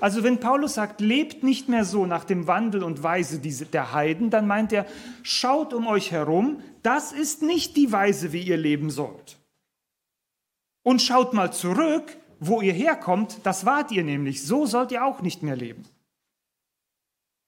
Also 0.00 0.22
wenn 0.22 0.38
Paulus 0.38 0.74
sagt, 0.74 1.00
lebt 1.00 1.42
nicht 1.42 1.68
mehr 1.68 1.84
so 1.84 2.06
nach 2.06 2.24
dem 2.24 2.46
Wandel 2.46 2.84
und 2.84 3.02
Weise 3.02 3.40
der 3.40 3.92
Heiden, 3.92 4.30
dann 4.30 4.46
meint 4.46 4.72
er, 4.72 4.86
schaut 5.22 5.74
um 5.74 5.86
euch 5.86 6.12
herum, 6.12 6.62
das 6.82 7.12
ist 7.12 7.42
nicht 7.42 7.76
die 7.76 7.90
Weise, 7.90 8.32
wie 8.32 8.42
ihr 8.42 8.56
leben 8.56 8.90
sollt. 8.90 9.38
Und 10.84 11.02
schaut 11.02 11.34
mal 11.34 11.52
zurück, 11.52 12.16
wo 12.38 12.60
ihr 12.60 12.72
herkommt, 12.72 13.40
das 13.42 13.66
wart 13.66 13.90
ihr 13.90 14.04
nämlich, 14.04 14.46
so 14.46 14.66
sollt 14.66 14.92
ihr 14.92 15.04
auch 15.04 15.20
nicht 15.20 15.42
mehr 15.42 15.56
leben. 15.56 15.84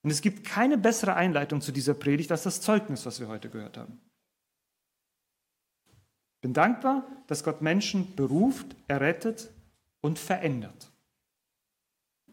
Und 0.03 0.11
es 0.11 0.21
gibt 0.21 0.43
keine 0.43 0.77
bessere 0.77 1.15
Einleitung 1.15 1.61
zu 1.61 1.71
dieser 1.71 1.93
Predigt 1.93 2.31
als 2.31 2.43
das 2.43 2.59
Zeugnis, 2.59 3.05
was 3.05 3.19
wir 3.19 3.27
heute 3.27 3.49
gehört 3.49 3.77
haben. 3.77 4.01
Bin 6.41 6.53
dankbar, 6.53 7.05
dass 7.27 7.43
Gott 7.43 7.61
Menschen 7.61 8.15
beruft, 8.15 8.75
errettet 8.87 9.49
und 10.01 10.19
verändert 10.19 10.91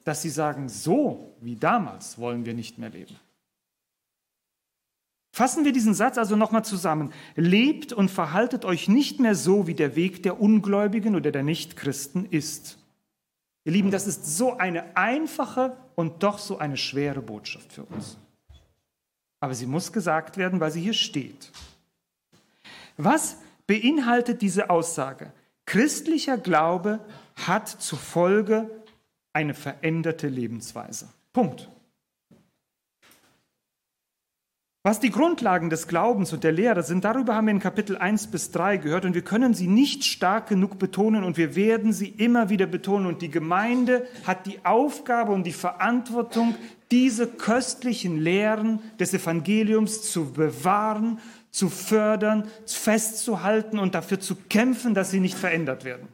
dass 0.09 0.23
sie 0.23 0.31
sagen, 0.31 0.71
so 0.71 1.37
wie 1.43 1.55
damals 1.55 2.17
wollen 2.17 2.47
wir 2.47 2.55
nicht 2.55 2.79
mehr 2.79 2.89
leben. 2.89 3.15
Fassen 5.33 5.67
wir 5.67 5.73
diesen 5.73 5.93
Satz 5.93 6.17
also 6.17 6.35
nochmal 6.35 6.65
zusammen. 6.65 7.13
Lebt 7.37 7.93
und 7.93 8.11
verhaltet 8.11 8.65
euch 8.65 8.89
nicht 8.89 9.21
mehr 9.21 9.35
so, 9.35 9.67
wie 9.67 9.75
der 9.75 9.97
Weg 9.97 10.23
der 10.23 10.41
Ungläubigen 10.41 11.15
oder 11.15 11.31
der 11.31 11.43
Nichtchristen 11.43 12.25
ist. 12.25 12.79
Ihr 13.65 13.73
Lieben, 13.73 13.91
das 13.91 14.07
ist 14.07 14.39
so 14.39 14.57
eine 14.57 14.97
einfache 14.97 15.77
und 15.95 16.23
doch 16.23 16.39
so 16.39 16.57
eine 16.57 16.79
schwere 16.79 17.21
Botschaft 17.21 17.71
für 17.71 17.85
uns. 17.85 18.17
Aber 19.41 19.55
sie 19.55 19.67
muss 19.67 19.93
gesagt 19.93 20.39
werden, 20.39 20.59
weil 20.59 20.71
sie 20.71 20.81
hier 20.81 20.95
steht. 20.95 21.53
Was 22.97 23.37
beinhaltet 23.69 24.43
diese 24.43 24.71
Aussage? 24.71 25.33
Christlicher 25.65 26.39
Glaube 26.39 26.99
hat 27.47 27.69
zur 27.69 27.99
Folge 27.99 28.69
eine 29.33 29.55
veränderte 29.55 30.27
Lebensweise. 30.27 31.09
Punkt. 31.33 31.71
Was 34.89 35.01
die 35.01 35.11
Grundlagen 35.11 35.69
des 35.69 35.87
Glaubens 35.87 36.33
und 36.33 36.45
der 36.45 36.53
Lehre 36.53 36.83
sind, 36.83 37.05
darüber 37.05 37.35
haben 37.35 37.47
wir 37.47 37.53
in 37.53 37.61
Kapitel 37.61 37.99
1 37.99 38.29
bis 38.29 38.53
3 38.53 38.79
gehört 38.79 39.05
und 39.05 39.13
wir 39.13 39.23
können 39.23 39.53
sie 39.53 39.67
nicht 39.67 40.05
stark 40.05 40.49
genug 40.49 40.79
betonen 40.79 41.25
und 41.25 41.37
wir 41.37 41.55
werden 41.55 41.93
sie 41.93 42.09
immer 42.09 42.49
wieder 42.49 42.67
betonen. 42.67 43.05
Und 43.05 43.21
die 43.21 43.31
Gemeinde 43.31 44.07
hat 44.25 44.47
die 44.47 44.65
Aufgabe 44.65 45.33
und 45.33 45.45
die 45.45 45.53
Verantwortung, 45.53 46.55
diese 46.91 47.27
köstlichen 47.27 48.19
Lehren 48.19 48.81
des 48.99 49.13
Evangeliums 49.13 50.11
zu 50.11 50.33
bewahren, 50.33 51.19
zu 51.51 51.69
fördern, 51.71 52.51
festzuhalten 52.67 53.79
und 53.79 53.95
dafür 53.95 54.21
zu 54.21 54.37
kämpfen, 54.37 54.95
dass 54.95 55.11
sie 55.11 55.21
nicht 55.21 55.37
verändert 55.37 55.85
werden. 55.85 56.09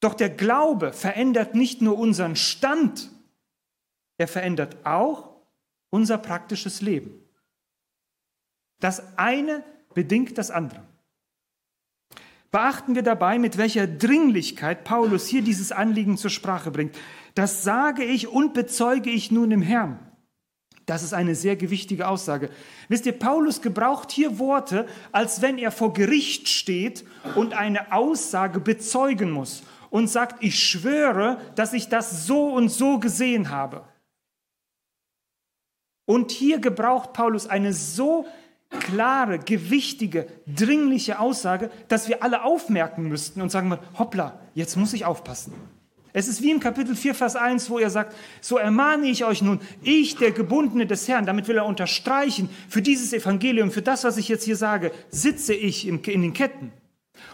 Doch 0.00 0.14
der 0.14 0.30
Glaube 0.30 0.92
verändert 0.92 1.54
nicht 1.54 1.82
nur 1.82 1.98
unseren 1.98 2.36
Stand, 2.36 3.10
er 4.18 4.28
verändert 4.28 4.76
auch 4.84 5.36
unser 5.90 6.18
praktisches 6.18 6.80
Leben. 6.80 7.22
Das 8.80 9.16
eine 9.18 9.64
bedingt 9.94 10.36
das 10.38 10.50
andere. 10.50 10.82
Beachten 12.50 12.94
wir 12.94 13.02
dabei, 13.02 13.38
mit 13.38 13.58
welcher 13.58 13.86
Dringlichkeit 13.86 14.84
Paulus 14.84 15.26
hier 15.26 15.42
dieses 15.42 15.72
Anliegen 15.72 16.16
zur 16.16 16.30
Sprache 16.30 16.70
bringt. 16.70 16.96
Das 17.34 17.64
sage 17.64 18.04
ich 18.04 18.28
und 18.28 18.54
bezeuge 18.54 19.10
ich 19.10 19.30
nun 19.30 19.50
im 19.50 19.62
Herrn. 19.62 19.98
Das 20.86 21.02
ist 21.02 21.12
eine 21.12 21.34
sehr 21.34 21.56
gewichtige 21.56 22.06
Aussage. 22.06 22.48
Wisst 22.88 23.06
ihr, 23.06 23.18
Paulus 23.18 23.60
gebraucht 23.60 24.12
hier 24.12 24.38
Worte, 24.38 24.86
als 25.10 25.42
wenn 25.42 25.58
er 25.58 25.72
vor 25.72 25.92
Gericht 25.92 26.48
steht 26.48 27.04
und 27.34 27.54
eine 27.54 27.92
Aussage 27.92 28.60
bezeugen 28.60 29.32
muss 29.32 29.64
und 29.90 30.06
sagt, 30.08 30.44
ich 30.44 30.62
schwöre, 30.62 31.38
dass 31.56 31.72
ich 31.72 31.88
das 31.88 32.26
so 32.26 32.50
und 32.50 32.68
so 32.68 33.00
gesehen 33.00 33.50
habe. 33.50 33.82
Und 36.06 36.30
hier 36.30 36.60
gebraucht 36.60 37.12
Paulus 37.12 37.48
eine 37.48 37.72
so 37.72 38.26
klare, 38.70 39.40
gewichtige, 39.40 40.28
dringliche 40.46 41.18
Aussage, 41.18 41.70
dass 41.88 42.08
wir 42.08 42.22
alle 42.22 42.44
aufmerken 42.44 43.08
müssten 43.08 43.40
und 43.40 43.50
sagen, 43.50 43.76
hoppla, 43.98 44.38
jetzt 44.54 44.76
muss 44.76 44.92
ich 44.92 45.04
aufpassen. 45.04 45.52
Es 46.16 46.28
ist 46.28 46.40
wie 46.40 46.50
im 46.50 46.60
Kapitel 46.60 46.96
4, 46.96 47.14
Vers 47.14 47.36
1, 47.36 47.68
wo 47.68 47.78
er 47.78 47.90
sagt, 47.90 48.16
so 48.40 48.56
ermahne 48.56 49.06
ich 49.06 49.26
euch 49.26 49.42
nun, 49.42 49.60
ich, 49.82 50.16
der 50.16 50.30
Gebundene 50.30 50.86
des 50.86 51.06
Herrn, 51.08 51.26
damit 51.26 51.46
will 51.46 51.58
er 51.58 51.66
unterstreichen, 51.66 52.48
für 52.70 52.80
dieses 52.80 53.12
Evangelium, 53.12 53.70
für 53.70 53.82
das, 53.82 54.02
was 54.02 54.16
ich 54.16 54.26
jetzt 54.26 54.44
hier 54.44 54.56
sage, 54.56 54.92
sitze 55.10 55.52
ich 55.52 55.86
in 55.86 56.00
den 56.02 56.32
Ketten. 56.32 56.72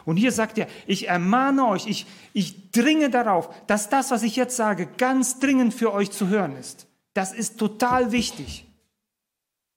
Und 0.04 0.16
hier 0.16 0.32
sagt 0.32 0.58
er, 0.58 0.66
ich 0.88 1.06
ermahne 1.06 1.64
euch, 1.68 1.86
ich, 1.86 2.06
ich 2.32 2.72
dringe 2.72 3.08
darauf, 3.08 3.54
dass 3.68 3.88
das, 3.88 4.10
was 4.10 4.24
ich 4.24 4.34
jetzt 4.34 4.56
sage, 4.56 4.88
ganz 4.98 5.38
dringend 5.38 5.74
für 5.74 5.92
euch 5.92 6.10
zu 6.10 6.26
hören 6.26 6.56
ist. 6.56 6.88
Das 7.14 7.32
ist 7.32 7.60
total 7.60 8.10
wichtig. 8.10 8.66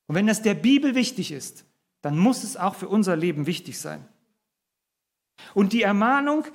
Und 0.08 0.16
wenn 0.16 0.26
das 0.26 0.42
der 0.42 0.56
Bibel 0.56 0.96
wichtig 0.96 1.32
ist, 1.32 1.66
dann 2.02 2.18
muss 2.18 2.44
es 2.44 2.58
auch 2.58 2.74
für 2.74 2.88
unser 2.88 3.16
Leben 3.16 3.46
wichtig 3.46 3.78
sein. 3.78 4.04
Und 5.54 5.74
die 5.74 5.84
Ermahnung 5.84 6.46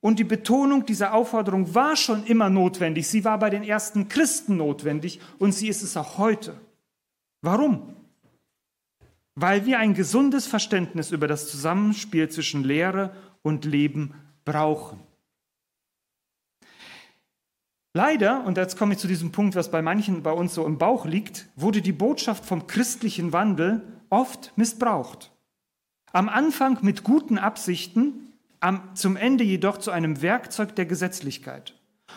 und 0.00 0.18
die 0.18 0.24
Betonung 0.24 0.86
dieser 0.86 1.14
Aufforderung 1.14 1.74
war 1.74 1.96
schon 1.96 2.24
immer 2.24 2.50
notwendig. 2.50 3.08
Sie 3.08 3.24
war 3.24 3.38
bei 3.38 3.50
den 3.50 3.62
ersten 3.62 4.08
Christen 4.08 4.56
notwendig 4.56 5.20
und 5.38 5.52
sie 5.52 5.68
ist 5.68 5.82
es 5.82 5.96
auch 5.96 6.18
heute. 6.18 6.54
Warum? 7.42 7.94
weil 9.40 9.66
wir 9.66 9.78
ein 9.78 9.94
gesundes 9.94 10.46
Verständnis 10.46 11.12
über 11.12 11.28
das 11.28 11.48
Zusammenspiel 11.48 12.28
zwischen 12.28 12.64
Lehre 12.64 13.14
und 13.42 13.64
Leben 13.64 14.14
brauchen. 14.44 14.98
Leider, 17.94 18.44
und 18.44 18.56
jetzt 18.56 18.76
komme 18.76 18.94
ich 18.94 18.98
zu 18.98 19.06
diesem 19.06 19.30
Punkt, 19.30 19.54
was 19.54 19.70
bei 19.70 19.80
manchen 19.80 20.24
bei 20.24 20.32
uns 20.32 20.54
so 20.54 20.66
im 20.66 20.78
Bauch 20.78 21.06
liegt, 21.06 21.48
wurde 21.54 21.82
die 21.82 21.92
Botschaft 21.92 22.44
vom 22.44 22.66
christlichen 22.66 23.32
Wandel 23.32 23.82
oft 24.10 24.52
missbraucht. 24.56 25.30
Am 26.12 26.28
Anfang 26.28 26.78
mit 26.82 27.04
guten 27.04 27.38
Absichten, 27.38 28.27
am, 28.60 28.94
zum 28.94 29.16
Ende 29.16 29.44
jedoch 29.44 29.78
zu 29.78 29.90
einem 29.90 30.22
Werkzeug 30.22 30.74
der 30.76 30.86
Gesetzlichkeit. 30.86 31.74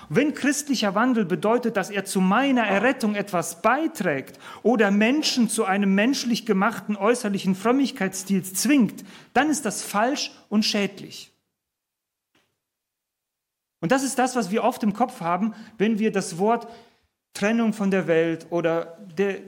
Wenn 0.09 0.33
christlicher 0.33 0.95
Wandel 0.95 1.25
bedeutet, 1.25 1.77
dass 1.77 1.89
er 1.89 2.05
zu 2.05 2.21
meiner 2.21 2.63
Errettung 2.63 3.15
etwas 3.15 3.61
beiträgt 3.61 4.39
oder 4.63 4.89
Menschen 4.89 5.49
zu 5.49 5.65
einem 5.65 5.95
menschlich 5.95 6.45
gemachten 6.45 6.95
äußerlichen 6.95 7.55
Frömmigkeitsstil 7.55 8.43
zwingt, 8.43 9.03
dann 9.33 9.49
ist 9.49 9.65
das 9.65 9.83
falsch 9.83 10.31
und 10.49 10.63
schädlich. 10.63 11.31
Und 13.79 13.91
das 13.91 14.03
ist 14.03 14.17
das, 14.19 14.35
was 14.35 14.51
wir 14.51 14.63
oft 14.63 14.83
im 14.83 14.93
Kopf 14.93 15.21
haben, 15.21 15.53
wenn 15.77 15.99
wir 15.99 16.11
das 16.11 16.37
Wort 16.37 16.67
Trennung 17.33 17.73
von 17.73 17.91
der 17.91 18.07
Welt 18.07 18.47
oder 18.49 18.97
der, 19.17 19.39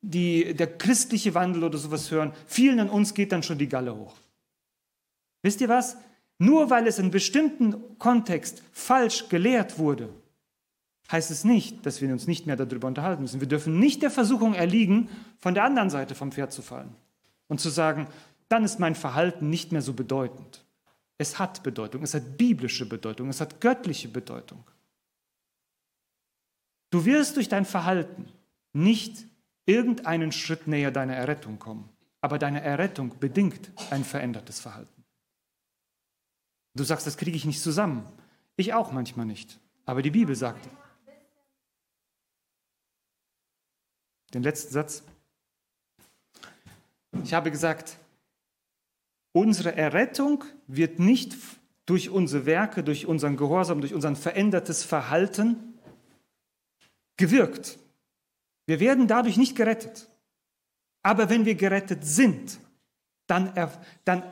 die, 0.00 0.54
der 0.54 0.78
christliche 0.78 1.34
Wandel 1.34 1.64
oder 1.64 1.78
sowas 1.78 2.10
hören. 2.10 2.32
Vielen 2.46 2.80
an 2.80 2.90
uns 2.90 3.14
geht 3.14 3.32
dann 3.32 3.42
schon 3.42 3.58
die 3.58 3.68
Galle 3.68 3.94
hoch. 3.94 4.14
Wisst 5.42 5.60
ihr 5.60 5.68
was? 5.68 5.96
Nur 6.38 6.70
weil 6.70 6.86
es 6.86 6.98
in 6.98 7.10
bestimmten 7.10 7.98
Kontext 7.98 8.62
falsch 8.72 9.28
gelehrt 9.28 9.78
wurde, 9.78 10.08
heißt 11.10 11.30
es 11.30 11.44
nicht, 11.44 11.84
dass 11.84 12.00
wir 12.00 12.10
uns 12.10 12.26
nicht 12.26 12.46
mehr 12.46 12.56
darüber 12.56 12.88
unterhalten 12.88 13.22
müssen. 13.22 13.40
Wir 13.40 13.48
dürfen 13.48 13.78
nicht 13.78 14.02
der 14.02 14.10
Versuchung 14.10 14.54
erliegen, 14.54 15.08
von 15.38 15.54
der 15.54 15.64
anderen 15.64 15.90
Seite 15.90 16.14
vom 16.14 16.32
Pferd 16.32 16.52
zu 16.52 16.62
fallen 16.62 16.94
und 17.48 17.60
zu 17.60 17.68
sagen, 17.68 18.08
dann 18.48 18.64
ist 18.64 18.80
mein 18.80 18.94
Verhalten 18.94 19.50
nicht 19.50 19.72
mehr 19.72 19.82
so 19.82 19.92
bedeutend. 19.92 20.64
Es 21.18 21.38
hat 21.38 21.62
Bedeutung, 21.62 22.02
es 22.02 22.14
hat 22.14 22.36
biblische 22.38 22.88
Bedeutung, 22.88 23.28
es 23.28 23.40
hat 23.40 23.60
göttliche 23.60 24.08
Bedeutung. 24.08 24.64
Du 26.90 27.04
wirst 27.04 27.36
durch 27.36 27.48
dein 27.48 27.64
Verhalten 27.64 28.26
nicht 28.72 29.26
irgendeinen 29.66 30.32
Schritt 30.32 30.66
näher 30.66 30.90
deiner 30.90 31.14
Errettung 31.14 31.58
kommen, 31.58 31.88
aber 32.20 32.38
deine 32.38 32.62
Errettung 32.62 33.18
bedingt 33.20 33.70
ein 33.90 34.04
verändertes 34.04 34.60
Verhalten. 34.60 35.01
Du 36.74 36.84
sagst, 36.84 37.06
das 37.06 37.16
kriege 37.16 37.36
ich 37.36 37.44
nicht 37.44 37.60
zusammen. 37.60 38.06
Ich 38.56 38.72
auch 38.74 38.92
manchmal 38.92 39.26
nicht. 39.26 39.58
Aber 39.84 40.02
die 40.02 40.10
Bibel 40.10 40.34
sagt. 40.34 40.68
Den 44.32 44.42
letzten 44.42 44.72
Satz. 44.72 45.02
Ich 47.24 47.34
habe 47.34 47.50
gesagt, 47.50 47.98
unsere 49.32 49.76
Errettung 49.76 50.44
wird 50.66 50.98
nicht 50.98 51.36
durch 51.84 52.08
unsere 52.08 52.46
Werke, 52.46 52.82
durch 52.82 53.06
unseren 53.06 53.36
Gehorsam, 53.36 53.80
durch 53.80 53.92
unser 53.92 54.14
verändertes 54.16 54.82
Verhalten 54.82 55.78
gewirkt. 57.16 57.78
Wir 58.66 58.80
werden 58.80 59.08
dadurch 59.08 59.36
nicht 59.36 59.56
gerettet. 59.56 60.08
Aber 61.02 61.28
wenn 61.28 61.44
wir 61.44 61.56
gerettet 61.56 62.04
sind, 62.04 62.58
dann, 63.26 63.52
dann 64.04 64.22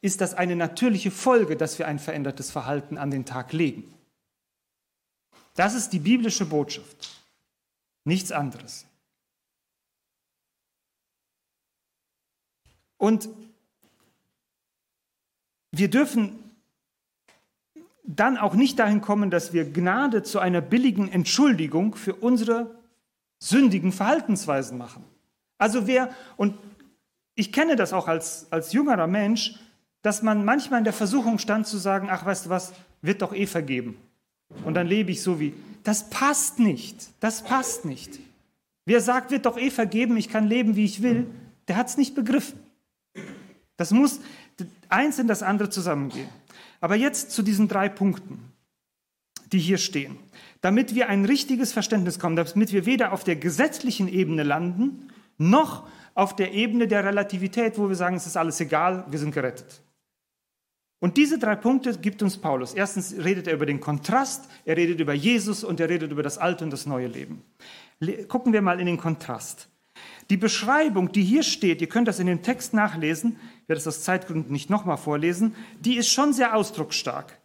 ist 0.00 0.20
das 0.20 0.34
eine 0.34 0.56
natürliche 0.56 1.10
Folge, 1.10 1.56
dass 1.56 1.78
wir 1.78 1.86
ein 1.86 1.98
verändertes 1.98 2.50
Verhalten 2.50 2.98
an 2.98 3.10
den 3.10 3.24
Tag 3.24 3.52
legen. 3.52 3.92
Das 5.54 5.74
ist 5.74 5.90
die 5.90 5.98
biblische 5.98 6.46
Botschaft. 6.46 7.22
Nichts 8.04 8.30
anderes. 8.30 8.86
Und 12.98 13.28
wir 15.72 15.90
dürfen 15.90 16.38
dann 18.04 18.36
auch 18.36 18.54
nicht 18.54 18.78
dahin 18.78 19.00
kommen, 19.00 19.30
dass 19.30 19.52
wir 19.52 19.70
Gnade 19.70 20.22
zu 20.22 20.38
einer 20.38 20.60
billigen 20.60 21.10
Entschuldigung 21.10 21.96
für 21.96 22.14
unsere 22.14 22.78
sündigen 23.38 23.92
Verhaltensweisen 23.92 24.78
machen. 24.78 25.04
Also 25.58 25.86
wer, 25.86 26.10
und 26.36 26.56
ich 27.34 27.52
kenne 27.52 27.76
das 27.76 27.92
auch 27.92 28.08
als, 28.08 28.50
als 28.50 28.72
jüngerer 28.72 29.06
Mensch, 29.06 29.58
dass 30.06 30.22
man 30.22 30.44
manchmal 30.44 30.78
in 30.78 30.84
der 30.84 30.92
Versuchung 30.92 31.40
stand 31.40 31.66
zu 31.66 31.78
sagen, 31.78 32.06
ach 32.08 32.24
weißt 32.24 32.46
du 32.46 32.50
was, 32.50 32.72
wird 33.02 33.22
doch 33.22 33.34
eh 33.34 33.48
vergeben. 33.48 33.96
Und 34.64 34.74
dann 34.74 34.86
lebe 34.86 35.10
ich 35.10 35.20
so 35.20 35.40
wie, 35.40 35.52
das 35.82 36.10
passt 36.10 36.60
nicht, 36.60 37.08
das 37.18 37.42
passt 37.42 37.84
nicht. 37.84 38.20
Wer 38.84 39.00
sagt, 39.00 39.32
wird 39.32 39.46
doch 39.46 39.58
eh 39.58 39.68
vergeben, 39.68 40.16
ich 40.16 40.28
kann 40.28 40.46
leben, 40.46 40.76
wie 40.76 40.84
ich 40.84 41.02
will, 41.02 41.26
der 41.66 41.74
hat 41.74 41.88
es 41.88 41.96
nicht 41.96 42.14
begriffen. 42.14 42.56
Das 43.76 43.90
muss 43.90 44.20
eins 44.88 45.18
in 45.18 45.26
das 45.26 45.42
andere 45.42 45.70
zusammengehen. 45.70 46.28
Aber 46.80 46.94
jetzt 46.94 47.32
zu 47.32 47.42
diesen 47.42 47.66
drei 47.66 47.88
Punkten, 47.88 48.52
die 49.50 49.58
hier 49.58 49.78
stehen. 49.78 50.16
Damit 50.60 50.94
wir 50.94 51.08
ein 51.08 51.24
richtiges 51.24 51.72
Verständnis 51.72 52.20
kommen, 52.20 52.36
damit 52.36 52.72
wir 52.72 52.86
weder 52.86 53.12
auf 53.12 53.24
der 53.24 53.34
gesetzlichen 53.34 54.06
Ebene 54.06 54.44
landen, 54.44 55.08
noch 55.36 55.82
auf 56.14 56.36
der 56.36 56.54
Ebene 56.54 56.86
der 56.86 57.04
Relativität, 57.04 57.76
wo 57.76 57.88
wir 57.88 57.96
sagen, 57.96 58.14
es 58.14 58.26
ist 58.26 58.36
alles 58.36 58.60
egal, 58.60 59.04
wir 59.10 59.18
sind 59.18 59.32
gerettet. 59.34 59.82
Und 60.98 61.16
diese 61.16 61.38
drei 61.38 61.56
Punkte 61.56 61.96
gibt 61.98 62.22
uns 62.22 62.38
Paulus. 62.38 62.72
Erstens 62.72 63.14
redet 63.18 63.46
er 63.46 63.54
über 63.54 63.66
den 63.66 63.80
Kontrast, 63.80 64.48
er 64.64 64.76
redet 64.76 64.98
über 64.98 65.12
Jesus 65.12 65.62
und 65.62 65.78
er 65.78 65.88
redet 65.88 66.10
über 66.10 66.22
das 66.22 66.38
alte 66.38 66.64
und 66.64 66.70
das 66.70 66.86
neue 66.86 67.06
Leben. 67.06 67.42
Gucken 68.28 68.52
wir 68.52 68.62
mal 68.62 68.80
in 68.80 68.86
den 68.86 68.96
Kontrast. 68.96 69.68
Die 70.30 70.36
Beschreibung, 70.36 71.12
die 71.12 71.22
hier 71.22 71.42
steht, 71.42 71.80
ihr 71.80 71.88
könnt 71.88 72.08
das 72.08 72.18
in 72.18 72.26
dem 72.26 72.42
Text 72.42 72.74
nachlesen, 72.74 73.38
ich 73.62 73.68
werde 73.68 73.78
es 73.78 73.86
aus 73.86 74.02
Zeitgründen 74.02 74.52
nicht 74.52 74.70
nochmal 74.70 74.96
vorlesen, 74.96 75.54
die 75.80 75.96
ist 75.96 76.08
schon 76.08 76.32
sehr 76.32 76.56
ausdrucksstark. 76.56 77.38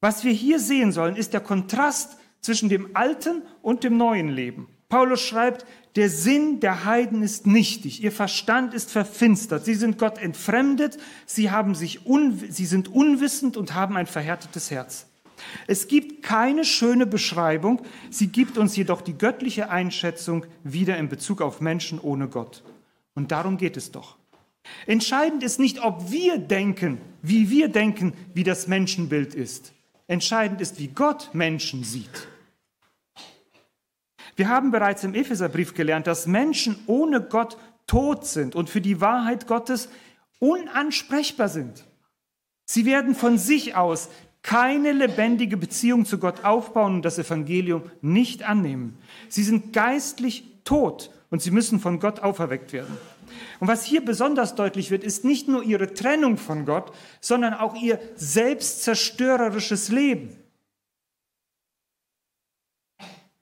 Was 0.00 0.24
wir 0.24 0.32
hier 0.32 0.58
sehen 0.58 0.92
sollen, 0.92 1.16
ist 1.16 1.32
der 1.32 1.40
Kontrast 1.40 2.16
zwischen 2.40 2.68
dem 2.68 2.94
alten 2.94 3.42
und 3.62 3.84
dem 3.84 3.96
neuen 3.96 4.28
Leben. 4.28 4.68
Paulus 4.92 5.22
schreibt, 5.22 5.64
der 5.96 6.10
Sinn 6.10 6.60
der 6.60 6.84
Heiden 6.84 7.22
ist 7.22 7.46
nichtig, 7.46 8.02
ihr 8.02 8.12
Verstand 8.12 8.74
ist 8.74 8.90
verfinstert, 8.90 9.64
sie 9.64 9.74
sind 9.74 9.96
Gott 9.96 10.18
entfremdet, 10.18 10.98
sie, 11.24 11.50
haben 11.50 11.74
sich 11.74 12.04
un, 12.04 12.38
sie 12.50 12.66
sind 12.66 12.88
unwissend 12.88 13.56
und 13.56 13.72
haben 13.72 13.96
ein 13.96 14.06
verhärtetes 14.06 14.70
Herz. 14.70 15.06
Es 15.66 15.88
gibt 15.88 16.22
keine 16.22 16.66
schöne 16.66 17.06
Beschreibung, 17.06 17.80
sie 18.10 18.26
gibt 18.26 18.58
uns 18.58 18.76
jedoch 18.76 19.00
die 19.00 19.16
göttliche 19.16 19.70
Einschätzung 19.70 20.44
wieder 20.62 20.98
in 20.98 21.08
Bezug 21.08 21.40
auf 21.40 21.62
Menschen 21.62 21.98
ohne 21.98 22.28
Gott. 22.28 22.62
Und 23.14 23.32
darum 23.32 23.56
geht 23.56 23.78
es 23.78 23.92
doch. 23.92 24.18
Entscheidend 24.84 25.42
ist 25.42 25.58
nicht, 25.58 25.82
ob 25.82 26.10
wir 26.10 26.36
denken, 26.36 27.00
wie 27.22 27.48
wir 27.48 27.68
denken, 27.68 28.12
wie 28.34 28.44
das 28.44 28.66
Menschenbild 28.66 29.34
ist. 29.34 29.72
Entscheidend 30.06 30.60
ist, 30.60 30.78
wie 30.78 30.88
Gott 30.88 31.30
Menschen 31.32 31.82
sieht. 31.82 32.28
Wir 34.42 34.48
haben 34.48 34.72
bereits 34.72 35.04
im 35.04 35.14
Epheserbrief 35.14 35.72
gelernt, 35.72 36.08
dass 36.08 36.26
Menschen 36.26 36.74
ohne 36.88 37.20
Gott 37.20 37.56
tot 37.86 38.26
sind 38.26 38.56
und 38.56 38.68
für 38.68 38.80
die 38.80 39.00
Wahrheit 39.00 39.46
Gottes 39.46 39.88
unansprechbar 40.40 41.48
sind. 41.48 41.84
Sie 42.64 42.84
werden 42.84 43.14
von 43.14 43.38
sich 43.38 43.76
aus 43.76 44.08
keine 44.42 44.90
lebendige 44.90 45.56
Beziehung 45.56 46.06
zu 46.06 46.18
Gott 46.18 46.42
aufbauen 46.42 46.96
und 46.96 47.04
das 47.04 47.20
Evangelium 47.20 47.84
nicht 48.00 48.42
annehmen. 48.42 48.98
Sie 49.28 49.44
sind 49.44 49.72
geistlich 49.72 50.42
tot 50.64 51.12
und 51.30 51.40
sie 51.40 51.52
müssen 51.52 51.78
von 51.78 52.00
Gott 52.00 52.18
auferweckt 52.18 52.72
werden. 52.72 52.98
Und 53.60 53.68
was 53.68 53.84
hier 53.84 54.04
besonders 54.04 54.56
deutlich 54.56 54.90
wird, 54.90 55.04
ist 55.04 55.24
nicht 55.24 55.46
nur 55.46 55.62
ihre 55.62 55.94
Trennung 55.94 56.36
von 56.36 56.66
Gott, 56.66 56.90
sondern 57.20 57.54
auch 57.54 57.76
ihr 57.76 58.00
selbstzerstörerisches 58.16 59.90
Leben. 59.90 60.36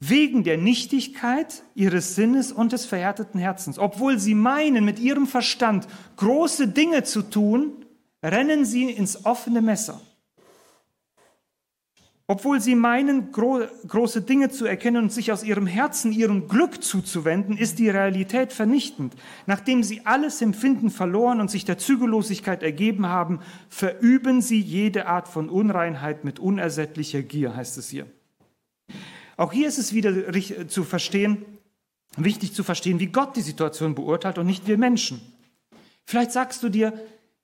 Wegen 0.02 0.44
der 0.44 0.56
Nichtigkeit 0.56 1.62
ihres 1.74 2.14
Sinnes 2.14 2.52
und 2.52 2.72
des 2.72 2.86
verhärteten 2.86 3.38
Herzens. 3.38 3.78
Obwohl 3.78 4.18
sie 4.18 4.34
meinen, 4.34 4.84
mit 4.84 4.98
ihrem 4.98 5.26
Verstand 5.26 5.86
große 6.16 6.68
Dinge 6.68 7.04
zu 7.04 7.20
tun, 7.22 7.84
rennen 8.22 8.64
sie 8.64 8.90
ins 8.90 9.26
offene 9.26 9.60
Messer. 9.60 10.00
Obwohl 12.30 12.60
sie 12.60 12.76
meinen, 12.76 13.32
gro 13.32 13.62
große 13.88 14.22
Dinge 14.22 14.50
zu 14.50 14.64
erkennen 14.64 15.02
und 15.02 15.12
sich 15.12 15.32
aus 15.32 15.42
ihrem 15.42 15.66
Herzen 15.66 16.12
ihrem 16.12 16.46
Glück 16.46 16.80
zuzuwenden, 16.80 17.58
ist 17.58 17.80
die 17.80 17.90
Realität 17.90 18.52
vernichtend. 18.52 19.16
Nachdem 19.46 19.82
sie 19.82 20.06
alles 20.06 20.40
Empfinden 20.40 20.90
verloren 20.90 21.40
und 21.40 21.50
sich 21.50 21.64
der 21.64 21.76
Zügellosigkeit 21.76 22.62
ergeben 22.62 23.06
haben, 23.06 23.40
verüben 23.68 24.42
sie 24.42 24.60
jede 24.60 25.06
Art 25.06 25.26
von 25.26 25.48
Unreinheit 25.48 26.22
mit 26.22 26.38
unersättlicher 26.38 27.22
Gier, 27.22 27.56
heißt 27.56 27.76
es 27.78 27.88
hier. 27.90 28.06
Auch 29.40 29.54
hier 29.54 29.68
ist 29.68 29.78
es 29.78 29.94
wieder 29.94 30.12
zu 30.68 30.84
verstehen, 30.84 31.46
wichtig 32.18 32.52
zu 32.52 32.62
verstehen, 32.62 33.00
wie 33.00 33.06
Gott 33.06 33.36
die 33.36 33.40
Situation 33.40 33.94
beurteilt 33.94 34.36
und 34.36 34.44
nicht 34.44 34.66
wir 34.66 34.76
Menschen. 34.76 35.18
Vielleicht 36.04 36.32
sagst 36.32 36.62
du 36.62 36.68
dir, 36.68 36.92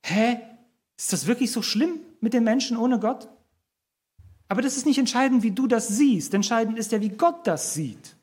hä, 0.03 0.37
ist 0.99 1.15
das 1.15 1.27
wirklich 1.27 1.53
so 1.53 1.63
schlimm 1.63 2.01
mit 2.21 2.35
den 2.35 2.45
Menschen 2.45 2.77
ohne 2.77 3.01
Gott? 3.01 3.29
Aber 4.47 4.61
das 4.61 4.77
ist 4.77 4.85
nicht 4.85 4.99
entscheidend, 4.99 5.43
wie 5.43 5.53
du 5.53 5.67
das 5.67 5.89
siehst. 5.89 6.35
Entscheidend 6.35 6.79
ist 6.79 6.93
ja, 6.93 7.01
wie 7.01 7.09
Gott 7.09 7.47
das 7.47 7.73
sieht. 7.73 8.16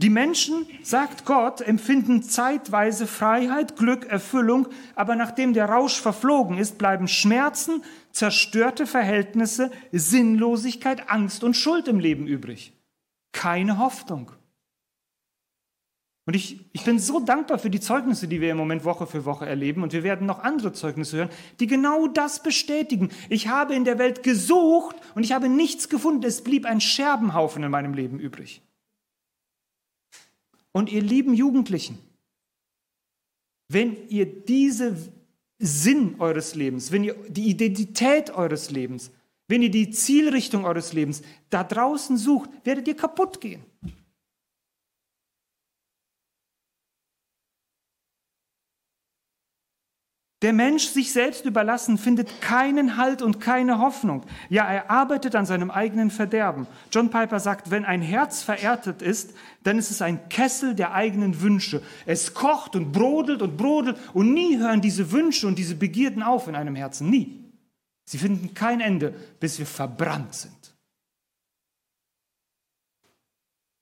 Die 0.00 0.08
Menschen, 0.08 0.66
sagt 0.82 1.26
Gott, 1.26 1.60
empfinden 1.60 2.22
zeitweise 2.22 3.06
Freiheit, 3.06 3.76
Glück, 3.76 4.06
Erfüllung, 4.06 4.68
aber 4.94 5.14
nachdem 5.14 5.52
der 5.52 5.66
Rausch 5.66 6.00
verflogen 6.00 6.56
ist, 6.56 6.78
bleiben 6.78 7.06
Schmerzen, 7.06 7.84
zerstörte 8.10 8.86
Verhältnisse, 8.86 9.70
Sinnlosigkeit, 9.92 11.10
Angst 11.10 11.44
und 11.44 11.54
Schuld 11.54 11.86
im 11.86 12.00
Leben 12.00 12.26
übrig. 12.26 12.72
Keine 13.32 13.76
Hoffnung. 13.76 14.32
Und 16.24 16.34
ich, 16.34 16.64
ich 16.72 16.84
bin 16.84 16.98
so 16.98 17.20
dankbar 17.20 17.58
für 17.58 17.68
die 17.68 17.80
Zeugnisse, 17.80 18.26
die 18.26 18.40
wir 18.40 18.52
im 18.52 18.56
Moment 18.56 18.86
Woche 18.86 19.06
für 19.06 19.26
Woche 19.26 19.44
erleben. 19.44 19.82
Und 19.82 19.92
wir 19.92 20.02
werden 20.02 20.26
noch 20.26 20.38
andere 20.38 20.72
Zeugnisse 20.72 21.18
hören, 21.18 21.30
die 21.58 21.66
genau 21.66 22.06
das 22.06 22.42
bestätigen. 22.42 23.10
Ich 23.28 23.48
habe 23.48 23.74
in 23.74 23.84
der 23.84 23.98
Welt 23.98 24.22
gesucht 24.22 24.96
und 25.14 25.24
ich 25.24 25.32
habe 25.32 25.50
nichts 25.50 25.90
gefunden. 25.90 26.24
Es 26.24 26.42
blieb 26.42 26.64
ein 26.64 26.80
Scherbenhaufen 26.80 27.62
in 27.62 27.70
meinem 27.70 27.92
Leben 27.92 28.18
übrig. 28.18 28.62
Und 30.72 30.90
ihr 30.90 31.02
lieben 31.02 31.34
Jugendlichen, 31.34 31.98
wenn 33.68 34.08
ihr 34.08 34.26
diese 34.26 34.96
Sinn 35.58 36.16
eures 36.18 36.54
Lebens, 36.54 36.90
wenn 36.90 37.04
ihr 37.04 37.14
die 37.28 37.48
Identität 37.48 38.30
eures 38.30 38.70
Lebens, 38.70 39.10
wenn 39.48 39.62
ihr 39.62 39.70
die 39.70 39.90
Zielrichtung 39.90 40.64
eures 40.64 40.92
Lebens 40.92 41.22
da 41.50 41.64
draußen 41.64 42.16
sucht, 42.16 42.50
werdet 42.64 42.88
ihr 42.88 42.96
kaputt 42.96 43.40
gehen. 43.40 43.64
Der 50.42 50.54
Mensch 50.54 50.86
sich 50.86 51.12
selbst 51.12 51.44
überlassen 51.44 51.98
findet 51.98 52.40
keinen 52.40 52.96
Halt 52.96 53.20
und 53.20 53.40
keine 53.40 53.78
Hoffnung. 53.78 54.24
Ja, 54.48 54.64
er 54.64 54.90
arbeitet 54.90 55.36
an 55.36 55.44
seinem 55.44 55.70
eigenen 55.70 56.10
Verderben. 56.10 56.66
John 56.90 57.10
Piper 57.10 57.40
sagt, 57.40 57.70
wenn 57.70 57.84
ein 57.84 58.00
Herz 58.00 58.42
verärtet 58.42 59.02
ist, 59.02 59.34
dann 59.64 59.76
ist 59.76 59.90
es 59.90 60.00
ein 60.00 60.30
Kessel 60.30 60.74
der 60.74 60.94
eigenen 60.94 61.42
Wünsche. 61.42 61.82
Es 62.06 62.32
kocht 62.32 62.74
und 62.74 62.90
brodelt 62.90 63.42
und 63.42 63.58
brodelt 63.58 63.98
und 64.14 64.32
nie 64.32 64.56
hören 64.56 64.80
diese 64.80 65.12
Wünsche 65.12 65.46
und 65.46 65.58
diese 65.58 65.74
Begierden 65.74 66.22
auf 66.22 66.48
in 66.48 66.54
einem 66.54 66.74
Herzen. 66.74 67.10
Nie. 67.10 67.44
Sie 68.06 68.16
finden 68.16 68.54
kein 68.54 68.80
Ende, 68.80 69.14
bis 69.40 69.58
wir 69.58 69.66
verbrannt 69.66 70.34
sind. 70.34 70.74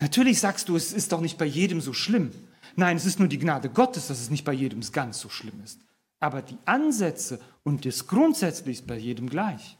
Natürlich 0.00 0.40
sagst 0.40 0.68
du, 0.68 0.76
es 0.76 0.92
ist 0.92 1.12
doch 1.12 1.20
nicht 1.20 1.38
bei 1.38 1.44
jedem 1.44 1.80
so 1.80 1.92
schlimm. 1.92 2.32
Nein, 2.74 2.96
es 2.96 3.06
ist 3.06 3.20
nur 3.20 3.28
die 3.28 3.38
Gnade 3.38 3.70
Gottes, 3.70 4.08
dass 4.08 4.20
es 4.20 4.30
nicht 4.30 4.44
bei 4.44 4.52
jedem 4.52 4.80
ganz 4.92 5.20
so 5.20 5.28
schlimm 5.28 5.60
ist. 5.64 5.80
Aber 6.20 6.42
die 6.42 6.58
Ansätze 6.64 7.40
und 7.62 7.84
das 7.84 8.06
grundsätzlich 8.06 8.80
ist 8.80 8.86
bei 8.86 8.96
jedem 8.96 9.28
gleich. 9.28 9.78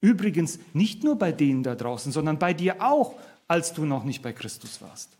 Übrigens 0.00 0.58
nicht 0.72 1.02
nur 1.02 1.18
bei 1.18 1.32
denen 1.32 1.62
da 1.62 1.74
draußen, 1.74 2.12
sondern 2.12 2.38
bei 2.38 2.52
dir 2.52 2.82
auch, 2.82 3.14
als 3.48 3.72
du 3.72 3.84
noch 3.84 4.04
nicht 4.04 4.22
bei 4.22 4.32
Christus 4.32 4.80
warst. 4.82 5.16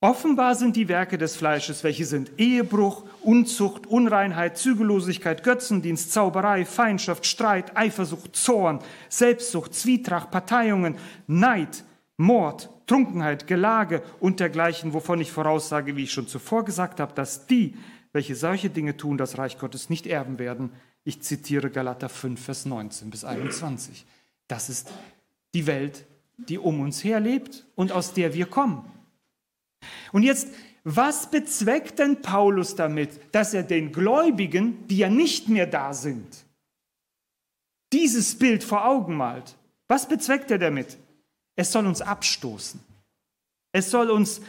Offenbar 0.00 0.54
sind 0.54 0.76
die 0.76 0.86
Werke 0.86 1.18
des 1.18 1.34
Fleisches, 1.34 1.82
welche 1.82 2.06
sind 2.06 2.30
Ehebruch, 2.38 3.02
Unzucht, 3.20 3.88
Unreinheit, 3.88 4.56
Zügellosigkeit, 4.56 5.42
Götzendienst, 5.42 6.12
Zauberei, 6.12 6.64
Feindschaft, 6.64 7.26
Streit, 7.26 7.76
Eifersucht, 7.76 8.36
Zorn, 8.36 8.78
Selbstsucht, 9.08 9.74
Zwietracht, 9.74 10.30
Parteiungen, 10.30 10.96
Neid, 11.26 11.82
Mord, 12.18 12.68
Trunkenheit, 12.86 13.46
Gelage 13.46 14.02
und 14.20 14.40
dergleichen, 14.40 14.92
wovon 14.92 15.20
ich 15.20 15.30
voraussage, 15.30 15.96
wie 15.96 16.02
ich 16.02 16.12
schon 16.12 16.26
zuvor 16.26 16.64
gesagt 16.64 17.00
habe, 17.00 17.14
dass 17.14 17.46
die, 17.46 17.76
welche 18.12 18.34
solche 18.34 18.70
Dinge 18.70 18.96
tun, 18.96 19.16
das 19.16 19.38
Reich 19.38 19.58
Gottes 19.58 19.88
nicht 19.88 20.06
erben 20.06 20.38
werden. 20.38 20.72
Ich 21.04 21.22
zitiere 21.22 21.70
Galater 21.70 22.08
5, 22.08 22.44
Vers 22.44 22.66
19 22.66 23.10
bis 23.10 23.24
21. 23.24 24.04
Das 24.48 24.68
ist 24.68 24.90
die 25.54 25.66
Welt, 25.66 26.06
die 26.36 26.58
um 26.58 26.80
uns 26.80 27.04
her 27.04 27.20
lebt 27.20 27.66
und 27.76 27.92
aus 27.92 28.14
der 28.14 28.34
wir 28.34 28.46
kommen. 28.46 28.84
Und 30.10 30.24
jetzt, 30.24 30.48
was 30.82 31.30
bezweckt 31.30 32.00
denn 32.00 32.20
Paulus 32.20 32.74
damit, 32.74 33.20
dass 33.32 33.54
er 33.54 33.62
den 33.62 33.92
Gläubigen, 33.92 34.88
die 34.88 34.98
ja 34.98 35.08
nicht 35.08 35.48
mehr 35.48 35.66
da 35.66 35.94
sind, 35.94 36.26
dieses 37.92 38.36
Bild 38.36 38.64
vor 38.64 38.84
Augen 38.86 39.16
malt? 39.16 39.56
Was 39.86 40.08
bezweckt 40.08 40.50
er 40.50 40.58
damit? 40.58 40.98
Es 41.58 41.72
soll 41.72 41.86
uns 41.86 42.02
abstoßen. 42.02 42.78
Es 43.72 43.90
soll 43.90 44.10
uns, 44.10 44.40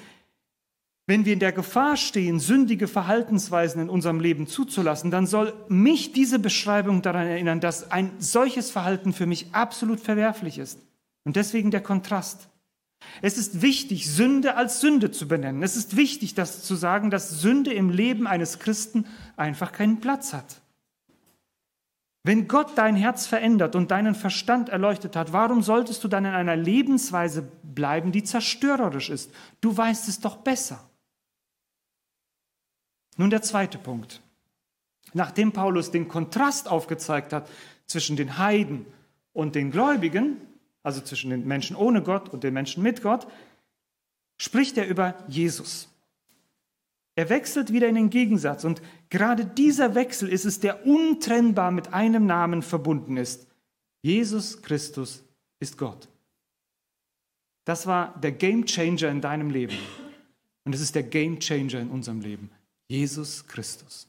wenn 1.07 1.25
wir 1.25 1.33
in 1.33 1.39
der 1.39 1.51
Gefahr 1.51 1.97
stehen, 1.97 2.39
sündige 2.39 2.87
Verhaltensweisen 2.87 3.81
in 3.81 3.89
unserem 3.89 4.19
Leben 4.19 4.45
zuzulassen, 4.45 5.09
dann 5.09 5.25
soll 5.25 5.55
mich 5.69 6.13
diese 6.13 6.37
Beschreibung 6.37 7.01
daran 7.01 7.25
erinnern, 7.25 7.61
dass 7.61 7.89
ein 7.89 8.11
solches 8.19 8.69
Verhalten 8.69 9.11
für 9.11 9.25
mich 9.25 9.47
absolut 9.53 9.99
verwerflich 9.99 10.59
ist. 10.59 10.81
Und 11.23 11.35
deswegen 11.35 11.71
der 11.71 11.81
Kontrast. 11.81 12.47
Es 13.23 13.39
ist 13.39 13.63
wichtig, 13.63 14.07
Sünde 14.07 14.55
als 14.55 14.79
Sünde 14.79 15.09
zu 15.09 15.27
benennen. 15.27 15.63
Es 15.63 15.75
ist 15.75 15.95
wichtig, 15.95 16.35
das 16.35 16.61
zu 16.61 16.75
sagen, 16.75 17.09
dass 17.09 17.41
Sünde 17.41 17.73
im 17.73 17.89
Leben 17.89 18.27
eines 18.27 18.59
Christen 18.59 19.07
einfach 19.35 19.71
keinen 19.71 19.99
Platz 19.99 20.31
hat. 20.31 20.61
Wenn 22.29 22.47
Gott 22.47 22.77
dein 22.77 22.95
Herz 22.95 23.25
verändert 23.25 23.75
und 23.75 23.89
deinen 23.89 24.13
Verstand 24.13 24.69
erleuchtet 24.69 25.15
hat, 25.15 25.33
warum 25.33 25.63
solltest 25.63 26.03
du 26.03 26.07
dann 26.07 26.25
in 26.25 26.33
einer 26.35 26.55
Lebensweise 26.55 27.41
bleiben, 27.63 28.11
die 28.11 28.23
zerstörerisch 28.23 29.09
ist? 29.09 29.31
Du 29.61 29.75
weißt 29.75 30.07
es 30.07 30.19
doch 30.19 30.37
besser. 30.37 30.87
Nun 33.17 33.31
der 33.31 33.41
zweite 33.41 33.79
Punkt. 33.79 34.21
Nachdem 35.13 35.53
Paulus 35.53 35.89
den 35.89 36.07
Kontrast 36.07 36.67
aufgezeigt 36.67 37.33
hat 37.33 37.49
zwischen 37.87 38.15
den 38.15 38.37
Heiden 38.37 38.85
und 39.33 39.55
den 39.55 39.71
Gläubigen, 39.71 40.37
also 40.83 41.01
zwischen 41.01 41.31
den 41.31 41.47
Menschen 41.47 41.75
ohne 41.75 42.03
Gott 42.03 42.29
und 42.29 42.43
den 42.43 42.53
Menschen 42.53 42.83
mit 42.83 43.01
Gott, 43.01 43.25
spricht 44.37 44.77
er 44.77 44.87
über 44.87 45.15
Jesus. 45.27 45.88
Er 47.19 47.27
wechselt 47.27 47.73
wieder 47.73 47.89
in 47.89 47.95
den 47.95 48.09
Gegensatz 48.09 48.63
und 48.63 48.81
gerade 49.09 49.45
dieser 49.45 49.93
Wechsel 49.93 50.29
ist 50.29 50.45
es, 50.45 50.61
der 50.61 50.85
untrennbar 50.85 51.69
mit 51.69 51.93
einem 51.93 52.25
Namen 52.25 52.61
verbunden 52.61 53.17
ist. 53.17 53.45
Jesus 54.01 54.61
Christus 54.61 55.21
ist 55.59 55.77
Gott. 55.77 56.07
Das 57.65 57.87
war 57.87 58.17
der 58.21 58.31
Game 58.31 58.65
Changer 58.65 59.09
in 59.09 59.19
deinem 59.19 59.49
Leben. 59.49 59.77
Und 60.63 60.73
es 60.73 60.79
ist 60.79 60.95
der 60.95 61.03
Game 61.03 61.41
Changer 61.41 61.81
in 61.81 61.89
unserem 61.89 62.21
Leben. 62.21 62.51
Jesus 62.87 63.45
Christus. 63.45 64.07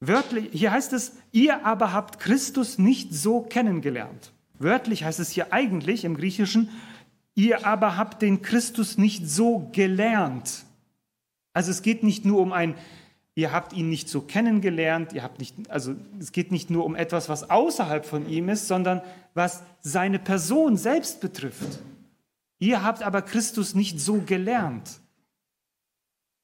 Wörtlich, 0.00 0.50
hier 0.52 0.72
heißt 0.72 0.92
es, 0.92 1.14
ihr 1.32 1.64
aber 1.64 1.94
habt 1.94 2.20
Christus 2.20 2.76
nicht 2.76 3.14
so 3.14 3.40
kennengelernt. 3.40 4.34
Wörtlich 4.58 5.04
heißt 5.04 5.18
es 5.18 5.30
hier 5.30 5.54
eigentlich 5.54 6.04
im 6.04 6.14
Griechischen, 6.14 6.68
ihr 7.38 7.64
aber 7.64 7.96
habt 7.96 8.20
den 8.20 8.42
Christus 8.42 8.98
nicht 8.98 9.28
so 9.28 9.70
gelernt. 9.72 10.64
Also 11.52 11.70
es 11.70 11.82
geht 11.82 12.02
nicht 12.02 12.24
nur 12.24 12.40
um 12.40 12.52
ein, 12.52 12.74
ihr 13.36 13.52
habt 13.52 13.72
ihn 13.72 13.88
nicht 13.88 14.08
so 14.08 14.22
kennengelernt, 14.22 15.12
ihr 15.12 15.22
habt 15.22 15.38
nicht, 15.38 15.70
also 15.70 15.94
es 16.18 16.32
geht 16.32 16.50
nicht 16.50 16.68
nur 16.68 16.84
um 16.84 16.96
etwas, 16.96 17.28
was 17.28 17.48
außerhalb 17.48 18.04
von 18.04 18.28
ihm 18.28 18.48
ist, 18.48 18.66
sondern 18.66 19.02
was 19.34 19.62
seine 19.80 20.18
Person 20.18 20.76
selbst 20.76 21.20
betrifft. 21.20 21.78
Ihr 22.58 22.82
habt 22.82 23.04
aber 23.04 23.22
Christus 23.22 23.76
nicht 23.76 24.00
so 24.00 24.20
gelernt. 24.20 24.98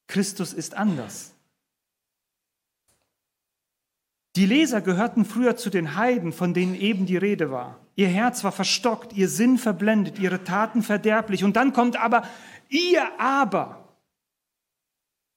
Christus 0.07 0.52
ist 0.52 0.74
anders. 0.74 1.35
Die 4.37 4.46
Leser 4.46 4.80
gehörten 4.80 5.24
früher 5.24 5.57
zu 5.57 5.70
den 5.70 5.96
Heiden, 5.96 6.33
von 6.33 6.54
denen 6.54 6.76
eben 6.76 7.04
die 7.04 7.16
Rede 7.16 7.50
war. 7.50 7.84
Ihr 7.96 8.09
Herz 8.09 8.42
war 8.42 8.52
verstockt, 8.52 9.12
ihr 9.12 9.28
Sinn 9.28 9.59
verblendet, 9.59 10.18
ihre 10.18 10.42
Taten 10.44 10.83
verderblich. 10.83 11.44
Und 11.44 11.57
dann 11.57 11.72
kommt 11.72 11.96
aber 11.96 12.22
ihr 12.68 13.07
aber. 13.18 13.85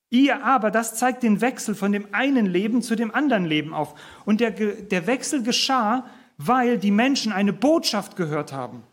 Ihr 0.09 0.43
aber, 0.43 0.71
das 0.71 0.95
zeigt 0.95 1.23
den 1.23 1.41
Wechsel 1.41 1.75
von 1.75 1.91
dem 1.91 2.07
einen 2.13 2.45
Leben 2.45 2.81
zu 2.81 2.95
dem 2.95 3.13
anderen 3.13 3.45
Leben 3.45 3.73
auf. 3.73 3.93
Und 4.25 4.39
der, 4.39 4.51
der 4.51 5.05
Wechsel 5.05 5.43
geschah, 5.43 6.05
weil 6.37 6.77
die 6.77 6.91
Menschen 6.91 7.31
eine 7.31 7.53
Botschaft 7.53 8.15
gehört 8.15 8.53
haben. 8.53 8.83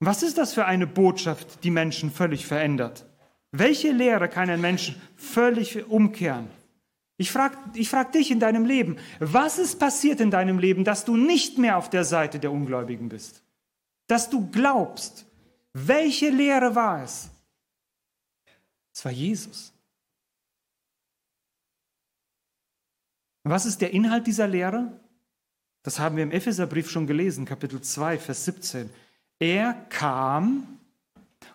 Was 0.00 0.22
ist 0.22 0.38
das 0.38 0.54
für 0.54 0.66
eine 0.66 0.86
Botschaft, 0.86 1.64
die 1.64 1.70
Menschen 1.70 2.12
völlig 2.12 2.46
verändert? 2.46 3.06
Welche 3.50 3.90
Lehre 3.90 4.28
kann 4.28 4.50
ein 4.50 4.60
Mensch 4.60 4.94
völlig 5.16 5.88
umkehren? 5.88 6.50
Ich 7.20 7.32
frage 7.32 7.58
ich 7.74 7.90
frag 7.90 8.12
dich 8.12 8.30
in 8.30 8.38
deinem 8.38 8.64
Leben, 8.64 8.96
was 9.18 9.58
ist 9.58 9.80
passiert 9.80 10.20
in 10.20 10.30
deinem 10.30 10.58
Leben, 10.58 10.84
dass 10.84 11.04
du 11.04 11.16
nicht 11.16 11.58
mehr 11.58 11.76
auf 11.76 11.90
der 11.90 12.04
Seite 12.04 12.38
der 12.38 12.52
Ungläubigen 12.52 13.08
bist? 13.08 13.42
Dass 14.06 14.30
du 14.30 14.48
glaubst. 14.50 15.26
Welche 15.72 16.30
Lehre 16.30 16.74
war 16.74 17.02
es? 17.02 17.28
Es 18.94 19.04
war 19.04 19.12
Jesus. 19.12 19.72
Was 23.42 23.66
ist 23.66 23.80
der 23.80 23.92
Inhalt 23.92 24.26
dieser 24.26 24.46
Lehre? 24.46 25.00
Das 25.82 25.98
haben 25.98 26.16
wir 26.16 26.22
im 26.22 26.32
Epheserbrief 26.32 26.88
schon 26.88 27.06
gelesen, 27.06 27.44
Kapitel 27.44 27.80
2, 27.80 28.18
Vers 28.18 28.44
17. 28.44 28.90
Er 29.40 29.74
kam 29.88 30.78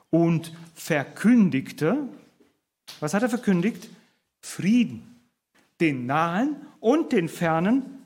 und 0.10 0.54
verkündigte, 0.76 2.08
was 2.99 3.13
hat 3.13 3.23
er 3.23 3.30
verkündigt? 3.30 3.89
Frieden 4.41 5.12
den 5.79 6.05
Nahen 6.05 6.55
und 6.79 7.12
den 7.12 7.29
Fernen. 7.29 8.03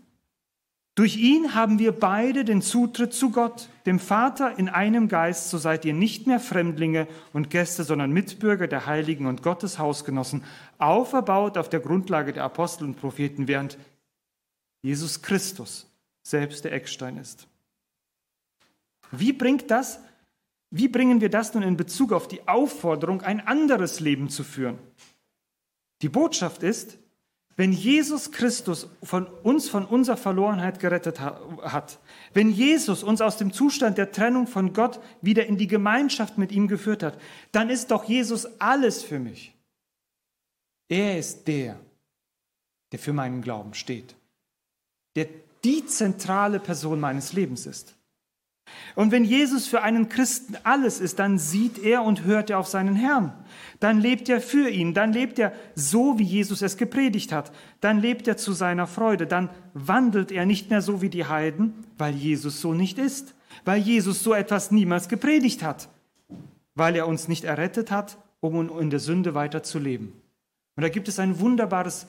Durch 0.95 1.15
ihn 1.17 1.53
haben 1.53 1.77
wir 1.77 1.91
beide 1.91 2.43
den 2.43 2.63
Zutritt 2.63 3.13
zu 3.13 3.29
Gott, 3.29 3.69
dem 3.85 3.99
Vater 3.99 4.57
in 4.57 4.67
einem 4.67 5.09
Geist, 5.09 5.51
so 5.51 5.59
seid 5.59 5.85
ihr 5.85 5.93
nicht 5.93 6.25
mehr 6.25 6.39
Fremdlinge 6.39 7.07
und 7.33 7.51
Gäste, 7.51 7.83
sondern 7.83 8.11
Mitbürger 8.11 8.67
der 8.67 8.87
Heiligen 8.87 9.27
und 9.27 9.43
Gottes 9.43 9.77
Hausgenossen, 9.77 10.43
auferbaut 10.79 11.57
auf 11.57 11.69
der 11.69 11.81
Grundlage 11.81 12.33
der 12.33 12.43
Apostel 12.43 12.85
und 12.85 12.95
Propheten, 12.95 13.47
während 13.47 13.77
Jesus 14.81 15.21
Christus 15.21 15.87
selbst 16.23 16.63
der 16.65 16.73
Eckstein 16.73 17.17
ist. 17.17 17.47
Wie 19.11 19.33
bringt 19.33 19.69
das, 19.69 19.99
wie 20.71 20.87
bringen 20.87 21.21
wir 21.21 21.29
das 21.29 21.53
nun 21.53 21.63
in 21.63 21.77
Bezug 21.77 22.11
auf 22.11 22.27
die 22.27 22.47
Aufforderung, 22.47 23.21
ein 23.21 23.45
anderes 23.45 23.99
Leben 23.99 24.29
zu 24.29 24.43
führen? 24.43 24.79
Die 26.01 26.09
Botschaft 26.09 26.63
ist, 26.63 26.97
wenn 27.57 27.71
Jesus 27.71 28.31
Christus 28.31 28.87
von 29.01 29.25
uns 29.25 29.67
von 29.67 29.83
unserer 29.83 30.15
Verlorenheit 30.15 30.79
gerettet 30.79 31.19
hat, 31.19 31.99
wenn 32.33 32.51
Jesus 32.51 33.01
uns 33.01 33.19
aus 33.19 33.37
dem 33.37 33.51
Zustand 33.51 33.97
der 33.97 34.11
Trennung 34.11 34.45
von 34.45 34.73
Gott 34.73 34.99
wieder 35.21 35.47
in 35.47 35.57
die 35.57 35.67
Gemeinschaft 35.67 36.37
mit 36.37 36.51
ihm 36.51 36.67
geführt 36.67 37.01
hat, 37.01 37.19
dann 37.51 37.71
ist 37.71 37.89
doch 37.89 38.03
Jesus 38.03 38.45
alles 38.61 39.03
für 39.03 39.17
mich. 39.17 39.55
Er 40.87 41.17
ist 41.17 41.47
der, 41.47 41.79
der 42.91 42.99
für 42.99 43.11
meinen 43.11 43.41
Glauben 43.41 43.73
steht, 43.73 44.15
der 45.15 45.27
die 45.63 45.83
zentrale 45.87 46.59
Person 46.59 46.99
meines 46.99 47.33
Lebens 47.33 47.65
ist. 47.65 47.96
Und 48.95 49.11
wenn 49.11 49.23
Jesus 49.23 49.67
für 49.67 49.81
einen 49.81 50.09
Christen 50.09 50.55
alles 50.63 50.99
ist, 50.99 51.19
dann 51.19 51.37
sieht 51.37 51.79
er 51.79 52.03
und 52.03 52.23
hört 52.23 52.49
er 52.49 52.59
auf 52.59 52.67
seinen 52.67 52.95
Herrn. 52.95 53.33
Dann 53.79 53.99
lebt 53.99 54.27
er 54.29 54.41
für 54.41 54.69
ihn, 54.69 54.93
dann 54.93 55.13
lebt 55.13 55.37
er 55.39 55.53
so, 55.75 56.17
wie 56.17 56.23
Jesus 56.23 56.61
es 56.61 56.77
gepredigt 56.77 57.31
hat. 57.31 57.51
Dann 57.79 57.99
lebt 57.99 58.27
er 58.27 58.37
zu 58.37 58.53
seiner 58.53 58.87
Freude, 58.87 59.27
dann 59.27 59.49
wandelt 59.73 60.31
er 60.31 60.45
nicht 60.45 60.69
mehr 60.69 60.81
so 60.81 61.01
wie 61.01 61.09
die 61.09 61.25
Heiden, 61.25 61.73
weil 61.97 62.15
Jesus 62.15 62.59
so 62.59 62.73
nicht 62.73 62.97
ist, 62.97 63.35
weil 63.65 63.79
Jesus 63.79 64.23
so 64.23 64.33
etwas 64.33 64.71
niemals 64.71 65.09
gepredigt 65.09 65.63
hat, 65.63 65.89
weil 66.73 66.95
er 66.95 67.07
uns 67.07 67.27
nicht 67.27 67.43
errettet 67.43 67.91
hat, 67.91 68.17
um 68.39 68.79
in 68.79 68.89
der 68.89 68.99
Sünde 68.99 69.33
weiter 69.33 69.63
zu 69.63 69.79
leben. 69.79 70.13
Und 70.75 70.83
da 70.83 70.89
gibt 70.89 71.07
es 71.07 71.19
ein 71.19 71.39
wunderbares 71.39 72.07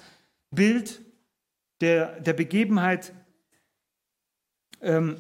Bild 0.51 1.01
der, 1.81 2.21
der 2.21 2.33
Begebenheit, 2.33 3.13
ähm, 4.81 5.17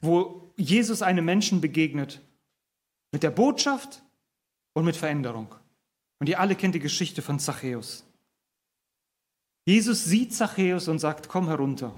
wo 0.00 0.52
Jesus 0.56 1.02
einem 1.02 1.24
Menschen 1.24 1.60
begegnet 1.60 2.20
mit 3.12 3.22
der 3.22 3.30
Botschaft 3.30 4.02
und 4.72 4.84
mit 4.84 4.96
Veränderung. 4.96 5.54
Und 6.18 6.28
ihr 6.28 6.40
alle 6.40 6.54
kennt 6.54 6.74
die 6.74 6.80
Geschichte 6.80 7.22
von 7.22 7.38
Zachäus. 7.38 8.04
Jesus 9.66 10.04
sieht 10.04 10.34
Zachäus 10.34 10.88
und 10.88 10.98
sagt, 10.98 11.28
komm 11.28 11.48
herunter. 11.48 11.94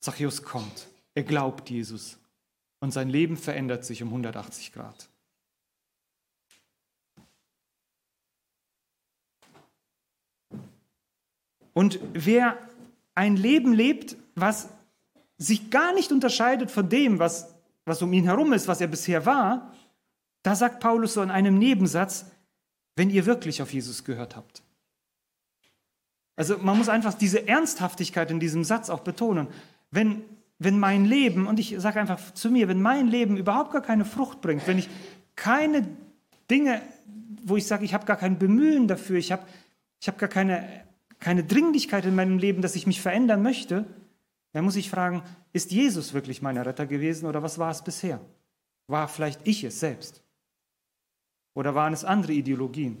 Zachäus 0.00 0.42
kommt. 0.42 0.88
Er 1.14 1.22
glaubt 1.22 1.70
Jesus. 1.70 2.18
Und 2.80 2.92
sein 2.92 3.08
Leben 3.08 3.36
verändert 3.36 3.84
sich 3.84 4.02
um 4.02 4.08
180 4.08 4.72
Grad. 4.72 5.08
Und 11.74 12.00
wer 12.12 12.58
ein 13.14 13.36
Leben 13.36 13.72
lebt, 13.72 14.16
was 14.34 14.68
sich 15.42 15.70
gar 15.70 15.92
nicht 15.92 16.12
unterscheidet 16.12 16.70
von 16.70 16.88
dem, 16.88 17.18
was, 17.18 17.54
was 17.84 18.00
um 18.02 18.12
ihn 18.12 18.24
herum 18.24 18.52
ist, 18.52 18.68
was 18.68 18.80
er 18.80 18.86
bisher 18.86 19.26
war, 19.26 19.72
da 20.42 20.54
sagt 20.54 20.80
Paulus 20.80 21.14
so 21.14 21.22
in 21.22 21.30
einem 21.30 21.58
Nebensatz, 21.58 22.26
wenn 22.96 23.10
ihr 23.10 23.26
wirklich 23.26 23.62
auf 23.62 23.72
Jesus 23.72 24.04
gehört 24.04 24.36
habt. 24.36 24.62
Also 26.36 26.58
man 26.58 26.78
muss 26.78 26.88
einfach 26.88 27.14
diese 27.14 27.46
Ernsthaftigkeit 27.46 28.30
in 28.30 28.40
diesem 28.40 28.64
Satz 28.64 28.90
auch 28.90 29.00
betonen. 29.00 29.48
Wenn, 29.90 30.22
wenn 30.58 30.78
mein 30.78 31.04
Leben, 31.04 31.46
und 31.46 31.58
ich 31.58 31.74
sage 31.78 32.00
einfach 32.00 32.32
zu 32.34 32.50
mir, 32.50 32.68
wenn 32.68 32.80
mein 32.80 33.08
Leben 33.08 33.36
überhaupt 33.36 33.72
gar 33.72 33.82
keine 33.82 34.04
Frucht 34.04 34.40
bringt, 34.40 34.66
wenn 34.66 34.78
ich 34.78 34.88
keine 35.36 35.86
Dinge, 36.50 36.80
wo 37.44 37.56
ich 37.56 37.66
sage, 37.66 37.84
ich 37.84 37.94
habe 37.94 38.06
gar 38.06 38.16
kein 38.16 38.38
Bemühen 38.38 38.88
dafür, 38.88 39.18
ich 39.18 39.32
habe 39.32 39.42
ich 40.00 40.08
hab 40.08 40.18
gar 40.18 40.28
keine, 40.28 40.84
keine 41.20 41.44
Dringlichkeit 41.44 42.04
in 42.04 42.14
meinem 42.14 42.38
Leben, 42.38 42.62
dass 42.62 42.74
ich 42.74 42.86
mich 42.86 43.00
verändern 43.00 43.42
möchte, 43.42 43.84
dann 44.52 44.64
muss 44.64 44.76
ich 44.76 44.90
fragen, 44.90 45.22
ist 45.52 45.72
Jesus 45.72 46.12
wirklich 46.12 46.42
mein 46.42 46.58
Retter 46.58 46.86
gewesen 46.86 47.26
oder 47.26 47.42
was 47.42 47.58
war 47.58 47.70
es 47.70 47.82
bisher? 47.82 48.20
War 48.86 49.08
vielleicht 49.08 49.40
ich 49.44 49.64
es 49.64 49.80
selbst? 49.80 50.22
Oder 51.54 51.74
waren 51.74 51.92
es 51.92 52.04
andere 52.04 52.32
Ideologien? 52.32 53.00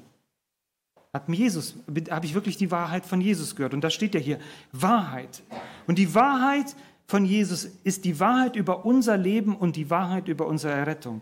Hat 1.12 1.28
mir 1.28 1.36
Jesus, 1.36 1.74
habe 2.10 2.24
ich 2.24 2.34
wirklich 2.34 2.56
die 2.56 2.70
Wahrheit 2.70 3.04
von 3.04 3.20
Jesus 3.20 3.54
gehört? 3.54 3.74
Und 3.74 3.82
da 3.82 3.90
steht 3.90 4.14
ja 4.14 4.20
hier 4.20 4.38
Wahrheit. 4.72 5.42
Und 5.86 5.98
die 5.98 6.14
Wahrheit 6.14 6.74
von 7.06 7.26
Jesus 7.26 7.66
ist 7.84 8.06
die 8.06 8.18
Wahrheit 8.18 8.56
über 8.56 8.86
unser 8.86 9.18
Leben 9.18 9.54
und 9.54 9.76
die 9.76 9.90
Wahrheit 9.90 10.28
über 10.28 10.46
unsere 10.46 10.72
Errettung. 10.72 11.20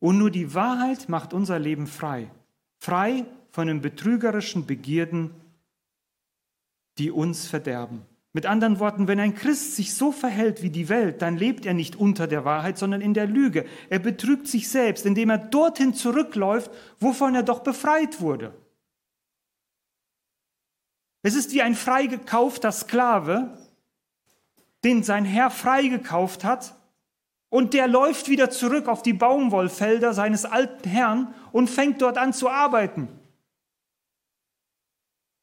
Und 0.00 0.18
nur 0.18 0.30
die 0.30 0.52
Wahrheit 0.52 1.08
macht 1.08 1.32
unser 1.32 1.58
Leben 1.58 1.86
frei. 1.86 2.30
Frei 2.78 3.24
von 3.50 3.68
den 3.68 3.80
betrügerischen 3.80 4.66
Begierden, 4.66 5.30
die 6.98 7.10
uns 7.10 7.46
verderben. 7.46 8.02
Mit 8.34 8.46
anderen 8.46 8.78
Worten, 8.78 9.08
wenn 9.08 9.20
ein 9.20 9.34
Christ 9.34 9.76
sich 9.76 9.94
so 9.94 10.10
verhält 10.10 10.62
wie 10.62 10.70
die 10.70 10.88
Welt, 10.88 11.20
dann 11.20 11.36
lebt 11.36 11.66
er 11.66 11.74
nicht 11.74 11.96
unter 11.96 12.26
der 12.26 12.46
Wahrheit, 12.46 12.78
sondern 12.78 13.02
in 13.02 13.12
der 13.12 13.26
Lüge. 13.26 13.66
Er 13.90 13.98
betrügt 13.98 14.48
sich 14.48 14.70
selbst, 14.70 15.04
indem 15.04 15.28
er 15.28 15.38
dorthin 15.38 15.92
zurückläuft, 15.92 16.70
wovon 16.98 17.34
er 17.34 17.42
doch 17.42 17.60
befreit 17.60 18.22
wurde. 18.22 18.54
Es 21.22 21.34
ist 21.34 21.52
wie 21.52 21.60
ein 21.62 21.74
freigekaufter 21.74 22.72
Sklave, 22.72 23.58
den 24.82 25.02
sein 25.02 25.26
Herr 25.26 25.50
freigekauft 25.50 26.42
hat, 26.42 26.74
und 27.50 27.74
der 27.74 27.86
läuft 27.86 28.30
wieder 28.30 28.48
zurück 28.48 28.88
auf 28.88 29.02
die 29.02 29.12
Baumwollfelder 29.12 30.14
seines 30.14 30.46
alten 30.46 30.88
Herrn 30.88 31.34
und 31.52 31.68
fängt 31.68 32.00
dort 32.00 32.16
an 32.16 32.32
zu 32.32 32.48
arbeiten. 32.48 33.08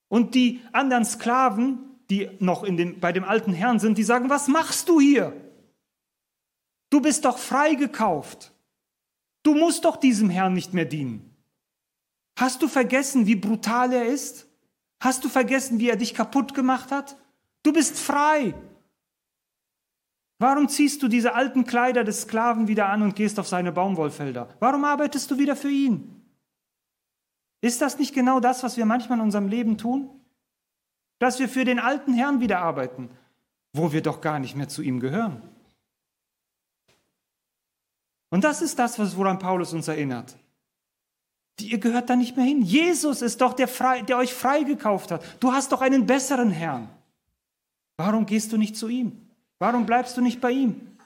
Und 0.08 0.34
die 0.34 0.60
anderen 0.72 1.06
Sklaven, 1.06 1.89
die 2.10 2.30
noch 2.40 2.64
dem, 2.64 3.00
bei 3.00 3.12
dem 3.12 3.24
alten 3.24 3.54
Herrn 3.54 3.80
sind, 3.80 3.98
die 3.98 4.04
sagen, 4.04 4.30
was 4.30 4.48
machst 4.48 4.90
du 4.90 5.00
hier? 5.00 5.34
Du 6.90 7.02
bist 7.02 7.26
doch 7.26 7.38
freigekauft. 7.38 8.52
Du 9.44 9.54
musst 9.54 9.86
doch 9.86 9.98
diesem 9.98 10.30
Herrn 10.30 10.54
nicht 10.54 10.74
mehr 10.74 10.86
dienen. 10.86 11.36
Hast 12.38 12.62
du 12.62 12.68
vergessen, 12.68 13.28
wie 13.28 13.36
brutal 13.36 13.94
er 13.94 14.06
ist? 14.06 14.48
Hast 15.02 15.24
du 15.24 15.30
vergessen, 15.30 15.80
wie 15.80 15.90
er 15.90 15.96
dich 15.96 16.14
kaputt 16.14 16.54
gemacht 16.54 16.92
hat? 16.92 17.16
Du 17.64 17.72
bist 17.72 18.00
frei. 18.00 18.54
Warum 20.40 20.70
ziehst 20.70 21.04
du 21.04 21.10
diese 21.10 21.36
alten 21.36 21.66
Kleider 21.66 22.04
des 22.04 22.22
Sklaven 22.22 22.68
wieder 22.68 22.88
an 22.88 23.02
und 23.02 23.16
gehst 23.16 23.40
auf 23.40 23.48
seine 23.48 23.72
Baumwollfelder? 23.72 24.56
Warum 24.60 24.86
arbeitest 24.86 25.30
du 25.30 25.38
wieder 25.38 25.56
für 25.56 25.70
ihn? 25.70 26.16
Ist 27.62 27.82
das 27.82 28.00
nicht 28.00 28.16
genau 28.16 28.40
das, 28.40 28.64
was 28.64 28.78
wir 28.78 28.86
manchmal 28.86 29.18
in 29.18 29.26
unserem 29.26 29.50
Leben 29.50 29.78
tun? 29.78 30.19
Dass 31.20 31.40
wir 31.40 31.50
für 31.50 31.66
den 31.66 31.80
alten 31.80 32.14
Herrn 32.14 32.40
wieder 32.40 32.60
arbeiten, 32.60 33.10
wo 33.74 33.92
wir 33.92 34.02
doch 34.02 34.22
gar 34.22 34.40
nicht 34.40 34.56
mehr 34.56 34.70
zu 34.70 34.82
ihm 34.82 35.00
gehören. 35.00 35.42
Und 38.30 38.44
das 38.44 38.62
ist 38.62 38.80
das, 38.80 38.98
woran 39.18 39.40
Paulus 39.40 39.74
uns 39.74 39.88
erinnert. 39.88 40.38
Ihr 41.60 41.80
gehört 41.80 42.10
da 42.10 42.16
nicht 42.16 42.38
mehr 42.38 42.46
hin. 42.46 42.62
Jesus 42.62 43.22
ist 43.22 43.42
doch 43.42 43.54
der, 43.54 43.68
frei, 43.68 44.02
der 44.02 44.18
euch 44.18 44.34
freigekauft 44.34 45.12
hat. 45.12 45.24
Du 45.42 45.52
hast 45.52 45.72
doch 45.72 45.82
einen 45.82 46.06
besseren 46.06 46.52
Herrn. 46.52 46.90
Warum 47.98 48.26
gehst 48.26 48.54
du 48.54 48.58
nicht 48.58 48.78
zu 48.78 48.88
ihm? 48.88 49.30
Warum 49.58 49.86
bleibst 49.86 50.16
du 50.16 50.22
nicht 50.22 50.40
bei 50.40 50.52
ihm? 50.52 50.98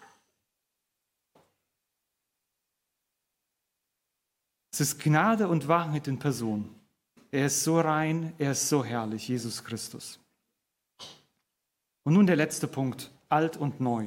Es 4.71 4.81
ist 4.81 4.99
Gnade 4.99 5.47
und 5.47 5.67
Wahrheit 5.67 6.07
in 6.07 6.19
Person. 6.19 6.72
Er 7.33 7.47
ist 7.47 7.63
so 7.63 7.79
rein, 7.79 8.31
er 8.37 8.51
ist 8.51 8.69
so 8.69 8.85
herrlich, 8.85 9.27
Jesus 9.27 9.63
Christus. 9.63 10.19
Und 12.03 12.13
nun 12.13 12.27
der 12.27 12.35
letzte 12.35 12.67
Punkt, 12.67 13.09
alt 13.27 13.57
und 13.57 13.81
neu. 13.81 14.05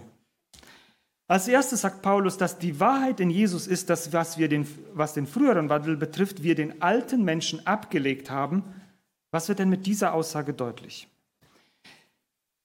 Als 1.26 1.48
erstes 1.48 1.80
sagt 1.80 2.02
Paulus, 2.02 2.36
dass 2.36 2.60
die 2.60 2.78
Wahrheit 2.78 3.18
in 3.18 3.30
Jesus 3.30 3.66
ist, 3.66 3.90
dass 3.90 4.12
was, 4.12 4.38
wir 4.38 4.48
den, 4.48 4.64
was 4.94 5.12
den 5.12 5.26
früheren 5.26 5.68
Wandel 5.68 5.96
betrifft, 5.96 6.44
wir 6.44 6.54
den 6.54 6.80
alten 6.80 7.24
Menschen 7.24 7.66
abgelegt 7.66 8.30
haben. 8.30 8.62
Was 9.32 9.48
wird 9.48 9.58
denn 9.58 9.70
mit 9.70 9.86
dieser 9.86 10.14
Aussage 10.14 10.54
deutlich? 10.54 11.08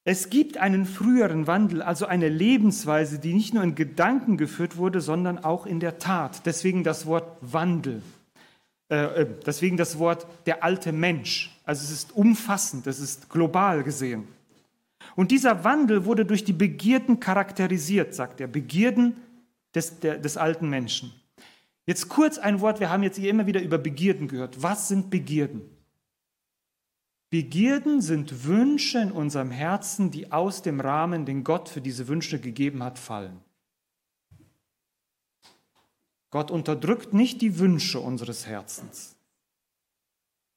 Es 0.03 0.29
gibt 0.29 0.57
einen 0.57 0.85
früheren 0.85 1.47
Wandel, 1.47 1.81
also 1.81 2.05
eine 2.05 2.29
Lebensweise, 2.29 3.17
die 3.17 3.33
nicht 3.33 3.55
nur 3.55 3.63
in 3.63 3.73
Gedanken 3.73 4.37
geführt 4.37 4.77
wurde, 4.77 5.01
sondern 5.01 5.39
auch 5.39 5.65
in 5.65 5.79
der 5.79 5.97
Tat. 5.97 6.45
Deswegen 6.45 6.83
das 6.83 7.07
Wort 7.07 7.35
Wandel. 7.41 8.03
Äh, 8.91 9.21
äh 9.21 9.27
deswegen 9.45 9.77
das 9.77 9.97
Wort 9.97 10.27
der 10.45 10.63
alte 10.63 10.91
Mensch. 10.91 11.57
Also 11.63 11.83
es 11.83 11.91
ist 11.91 12.15
umfassend, 12.15 12.85
es 12.85 12.99
ist 12.99 13.29
global 13.29 13.83
gesehen. 13.83 14.27
Und 15.15 15.31
dieser 15.31 15.63
Wandel 15.63 16.05
wurde 16.05 16.25
durch 16.25 16.43
die 16.43 16.53
Begierden 16.53 17.19
charakterisiert, 17.19 18.13
sagt 18.13 18.39
er, 18.39 18.47
Begierden 18.47 19.15
des, 19.73 19.99
der, 19.99 20.17
des 20.17 20.37
alten 20.37 20.69
Menschen. 20.69 21.13
Jetzt 21.85 22.09
kurz 22.09 22.37
ein 22.37 22.61
Wort, 22.61 22.79
wir 22.79 22.89
haben 22.89 23.03
jetzt 23.03 23.17
hier 23.17 23.29
immer 23.29 23.47
wieder 23.47 23.61
über 23.61 23.77
Begierden 23.77 24.27
gehört. 24.27 24.61
Was 24.61 24.87
sind 24.87 25.09
Begierden? 25.09 25.61
Begierden 27.29 28.01
sind 28.01 28.45
Wünsche 28.45 28.99
in 28.99 29.11
unserem 29.11 29.51
Herzen, 29.51 30.11
die 30.11 30.31
aus 30.31 30.61
dem 30.61 30.79
Rahmen, 30.79 31.25
den 31.25 31.43
Gott 31.43 31.69
für 31.69 31.81
diese 31.81 32.07
Wünsche 32.07 32.39
gegeben 32.39 32.83
hat, 32.83 32.99
fallen. 32.99 33.39
Gott 36.31 36.49
unterdrückt 36.49 37.13
nicht 37.13 37.41
die 37.41 37.59
Wünsche 37.59 37.99
unseres 37.99 38.47
Herzens, 38.47 39.15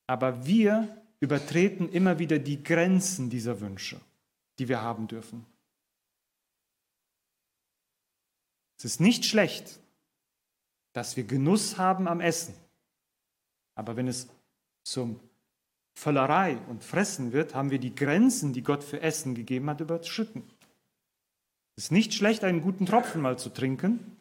aber 0.07 0.47
wir 0.47 1.03
übertreten 1.21 1.89
immer 1.89 2.19
wieder 2.19 2.39
die 2.39 2.63
Grenzen 2.63 3.29
dieser 3.29 3.61
Wünsche 3.61 4.01
die 4.59 4.69
wir 4.69 4.81
haben 4.81 5.09
dürfen. 5.09 5.45
Es 8.79 8.85
ist 8.85 9.01
nicht 9.01 9.25
schlecht, 9.25 9.81
dass 10.93 11.17
wir 11.17 11.25
Genuss 11.25 11.79
haben 11.79 12.07
am 12.07 12.21
Essen. 12.21 12.55
Aber 13.75 13.97
wenn 13.97 14.09
es 14.09 14.29
zum 14.85 15.19
Völlerei 15.95 16.59
und 16.69 16.85
Fressen 16.85 17.33
wird, 17.33 17.55
haben 17.55 17.71
wir 17.71 17.79
die 17.79 17.95
Grenzen, 17.95 18.53
die 18.53 18.63
Gott 18.63 18.85
für 18.85 19.01
Essen 19.01 19.35
gegeben 19.35 19.71
hat, 19.71 19.81
überschritten. 19.81 20.45
Es 21.77 21.85
ist 21.85 21.93
nicht 21.93 22.15
schlecht, 22.15 22.45
einen 22.45 22.61
guten 22.61 22.87
Tropfen 22.87 23.21
mal 23.21 23.39
zu 23.39 23.49
trinken, 23.49 24.17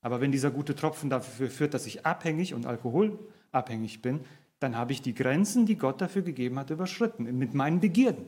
aber 0.00 0.20
wenn 0.20 0.32
dieser 0.32 0.50
gute 0.50 0.74
Tropfen 0.74 1.10
dafür 1.10 1.50
führt, 1.50 1.74
dass 1.74 1.86
ich 1.86 2.06
abhängig 2.06 2.54
und 2.54 2.66
alkoholabhängig 2.66 4.02
bin, 4.02 4.24
dann 4.60 4.76
habe 4.76 4.92
ich 4.92 5.02
die 5.02 5.14
Grenzen, 5.14 5.66
die 5.66 5.76
Gott 5.76 6.00
dafür 6.00 6.22
gegeben 6.22 6.58
hat, 6.58 6.70
überschritten 6.70 7.24
mit 7.38 7.54
meinen 7.54 7.80
Begierden. 7.80 8.26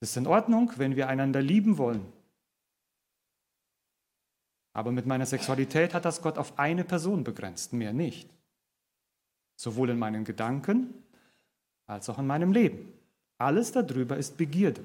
Es 0.00 0.10
ist 0.10 0.16
in 0.16 0.26
Ordnung, 0.26 0.72
wenn 0.76 0.96
wir 0.96 1.08
einander 1.08 1.40
lieben 1.40 1.78
wollen. 1.78 2.12
Aber 4.72 4.92
mit 4.92 5.06
meiner 5.06 5.24
Sexualität 5.24 5.94
hat 5.94 6.04
das 6.04 6.20
Gott 6.20 6.36
auf 6.36 6.58
eine 6.58 6.84
Person 6.84 7.24
begrenzt, 7.24 7.72
mehr 7.72 7.92
nicht. 7.92 8.28
Sowohl 9.56 9.90
in 9.90 9.98
meinen 9.98 10.24
Gedanken 10.24 10.92
als 11.86 12.10
auch 12.10 12.18
in 12.18 12.26
meinem 12.26 12.52
Leben. 12.52 12.92
Alles 13.38 13.72
darüber 13.72 14.18
ist 14.18 14.36
Begierde. 14.36 14.84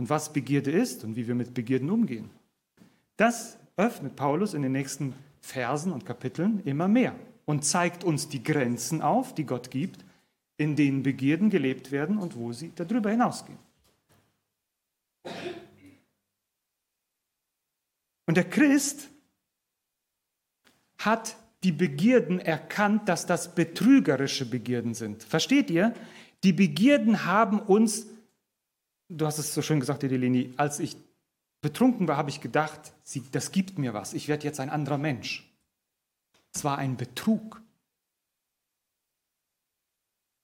Und 0.00 0.08
was 0.08 0.32
Begierde 0.32 0.70
ist 0.70 1.04
und 1.04 1.14
wie 1.14 1.28
wir 1.28 1.34
mit 1.34 1.52
Begierden 1.52 1.90
umgehen, 1.90 2.30
das 3.18 3.58
öffnet 3.76 4.16
Paulus 4.16 4.54
in 4.54 4.62
den 4.62 4.72
nächsten 4.72 5.12
Versen 5.42 5.92
und 5.92 6.06
Kapiteln 6.06 6.62
immer 6.64 6.88
mehr 6.88 7.14
und 7.44 7.66
zeigt 7.66 8.02
uns 8.02 8.26
die 8.26 8.42
Grenzen 8.42 9.02
auf, 9.02 9.34
die 9.34 9.44
Gott 9.44 9.70
gibt 9.70 10.02
in 10.56 10.76
denen 10.76 11.02
Begierden 11.02 11.48
gelebt 11.50 11.90
werden 11.90 12.16
und 12.16 12.34
wo 12.34 12.50
sie 12.52 12.70
darüber 12.74 13.10
hinausgehen. 13.10 13.58
Und 18.26 18.36
der 18.36 18.48
Christ 18.48 19.08
hat 20.96 21.36
die 21.62 21.72
Begierden 21.72 22.38
erkannt, 22.38 23.06
dass 23.06 23.26
das 23.26 23.54
betrügerische 23.54 24.48
Begierden 24.48 24.94
sind. 24.94 25.22
Versteht 25.22 25.70
ihr? 25.70 25.94
Die 26.42 26.54
Begierden 26.54 27.26
haben 27.26 27.60
uns, 27.60 28.06
du 29.10 29.26
hast 29.26 29.38
es 29.38 29.52
so 29.52 29.60
schön 29.60 29.80
gesagt, 29.80 30.04
Edelini, 30.04 30.54
als 30.56 30.78
ich 30.78 30.96
betrunken 31.60 32.08
war, 32.08 32.16
habe 32.16 32.30
ich 32.30 32.40
gedacht, 32.40 32.92
das 33.32 33.52
gibt 33.52 33.78
mir 33.78 33.92
was, 33.92 34.14
ich 34.14 34.28
werde 34.28 34.44
jetzt 34.44 34.60
ein 34.60 34.70
anderer 34.70 34.98
Mensch. 34.98 35.52
Es 36.54 36.64
war 36.64 36.78
ein 36.78 36.96
Betrug. 36.96 37.60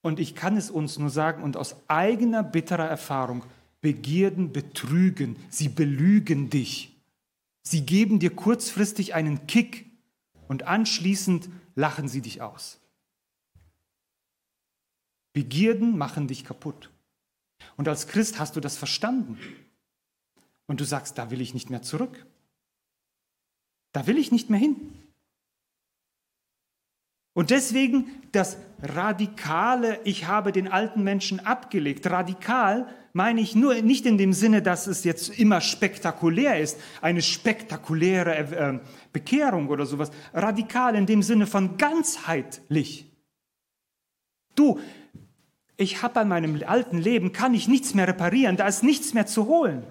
Und 0.02 0.20
ich 0.20 0.34
kann 0.34 0.56
es 0.56 0.70
uns 0.70 0.98
nur 0.98 1.10
sagen 1.10 1.42
und 1.42 1.56
aus 1.56 1.76
eigener 1.88 2.42
bitterer 2.42 2.86
Erfahrung, 2.86 3.44
Begierden 3.80 4.52
betrügen, 4.52 5.36
sie 5.48 5.68
belügen 5.68 6.50
dich. 6.50 6.96
Sie 7.62 7.84
geben 7.84 8.18
dir 8.18 8.34
kurzfristig 8.34 9.14
einen 9.14 9.46
Kick 9.46 9.90
und 10.48 10.64
anschließend 10.64 11.48
lachen 11.74 12.08
sie 12.08 12.20
dich 12.20 12.42
aus. 12.42 12.80
Begierden 15.32 15.96
machen 15.98 16.26
dich 16.26 16.44
kaputt. 16.44 16.90
Und 17.76 17.88
als 17.88 18.06
Christ 18.06 18.38
hast 18.38 18.56
du 18.56 18.60
das 18.60 18.76
verstanden. 18.76 19.38
Und 20.66 20.80
du 20.80 20.84
sagst, 20.84 21.18
da 21.18 21.30
will 21.30 21.40
ich 21.40 21.54
nicht 21.54 21.70
mehr 21.70 21.82
zurück. 21.82 22.26
Da 23.92 24.06
will 24.06 24.18
ich 24.18 24.32
nicht 24.32 24.50
mehr 24.50 24.60
hin. 24.60 24.92
Und 27.34 27.50
deswegen 27.50 28.06
das 28.32 28.56
radikale, 28.82 30.00
ich 30.04 30.26
habe 30.26 30.52
den 30.52 30.68
alten 30.68 31.02
Menschen 31.02 31.38
abgelegt. 31.38 32.06
Radikal 32.06 32.88
meine 33.12 33.40
ich 33.40 33.54
nur 33.54 33.74
nicht 33.82 34.06
in 34.06 34.18
dem 34.18 34.32
Sinne, 34.32 34.62
dass 34.62 34.86
es 34.86 35.04
jetzt 35.04 35.38
immer 35.38 35.60
spektakulär 35.60 36.60
ist, 36.60 36.78
eine 37.00 37.22
spektakuläre 37.22 38.36
äh, 38.36 38.80
Bekehrung 39.12 39.68
oder 39.68 39.86
sowas. 39.86 40.10
Radikal 40.32 40.94
in 40.94 41.06
dem 41.06 41.22
Sinne 41.22 41.46
von 41.46 41.76
ganzheitlich. 41.76 43.10
Du, 44.54 44.80
ich 45.76 46.02
habe 46.02 46.20
an 46.20 46.28
meinem 46.28 46.62
alten 46.66 46.98
Leben, 46.98 47.32
kann 47.32 47.54
ich 47.54 47.68
nichts 47.68 47.94
mehr 47.94 48.08
reparieren, 48.08 48.56
da 48.56 48.66
ist 48.66 48.82
nichts 48.82 49.14
mehr 49.14 49.26
zu 49.26 49.46
holen. 49.46 49.84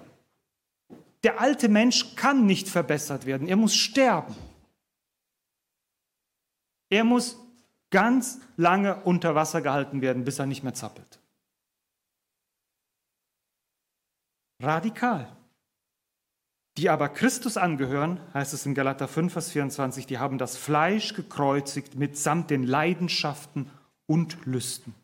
Der 1.22 1.40
alte 1.40 1.68
Mensch 1.68 2.16
kann 2.16 2.46
nicht 2.46 2.68
verbessert 2.68 3.26
werden, 3.26 3.48
er 3.48 3.56
muss 3.56 3.74
sterben. 3.74 4.34
Er 6.88 7.04
muss 7.04 7.36
ganz 7.90 8.40
lange 8.56 9.02
unter 9.02 9.34
Wasser 9.34 9.60
gehalten 9.60 10.00
werden, 10.00 10.24
bis 10.24 10.38
er 10.38 10.46
nicht 10.46 10.62
mehr 10.62 10.74
zappelt. 10.74 11.20
Radikal. 14.60 15.36
Die 16.76 16.90
aber 16.90 17.08
Christus 17.08 17.56
angehören, 17.56 18.20
heißt 18.34 18.52
es 18.52 18.66
in 18.66 18.74
Galater 18.74 19.08
5, 19.08 19.32
Vers 19.32 19.50
24, 19.50 20.06
die 20.06 20.18
haben 20.18 20.38
das 20.38 20.56
Fleisch 20.56 21.14
gekreuzigt 21.14 21.94
mitsamt 21.94 22.50
den 22.50 22.64
Leidenschaften 22.64 23.70
und 24.06 24.44
Lüsten. 24.44 24.94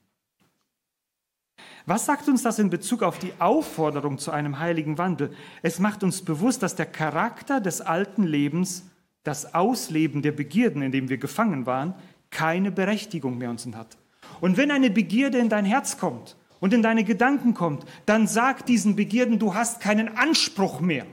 Was 1.86 2.06
sagt 2.06 2.28
uns 2.28 2.42
das 2.42 2.58
in 2.58 2.70
Bezug 2.70 3.02
auf 3.02 3.18
die 3.18 3.32
Aufforderung 3.38 4.18
zu 4.18 4.30
einem 4.30 4.58
heiligen 4.58 4.98
Wandel? 4.98 5.34
Es 5.62 5.78
macht 5.78 6.04
uns 6.04 6.22
bewusst, 6.22 6.62
dass 6.62 6.76
der 6.76 6.86
Charakter 6.86 7.60
des 7.60 7.80
alten 7.80 8.24
Lebens 8.24 8.84
das 9.24 9.54
Ausleben 9.54 10.22
der 10.22 10.32
Begierden, 10.32 10.82
in 10.82 10.92
dem 10.92 11.08
wir 11.08 11.18
gefangen 11.18 11.66
waren, 11.66 11.94
keine 12.30 12.70
Berechtigung 12.70 13.38
mehr 13.38 13.50
uns 13.50 13.66
hat. 13.74 13.98
Und 14.40 14.56
wenn 14.56 14.70
eine 14.70 14.90
Begierde 14.90 15.38
in 15.38 15.48
dein 15.48 15.64
Herz 15.64 15.98
kommt 15.98 16.36
und 16.60 16.72
in 16.72 16.82
deine 16.82 17.04
Gedanken 17.04 17.54
kommt, 17.54 17.84
dann 18.06 18.26
sag 18.26 18.66
diesen 18.66 18.96
Begierden, 18.96 19.38
du 19.38 19.54
hast 19.54 19.80
keinen 19.80 20.16
Anspruch 20.16 20.80
mehr. 20.80 21.06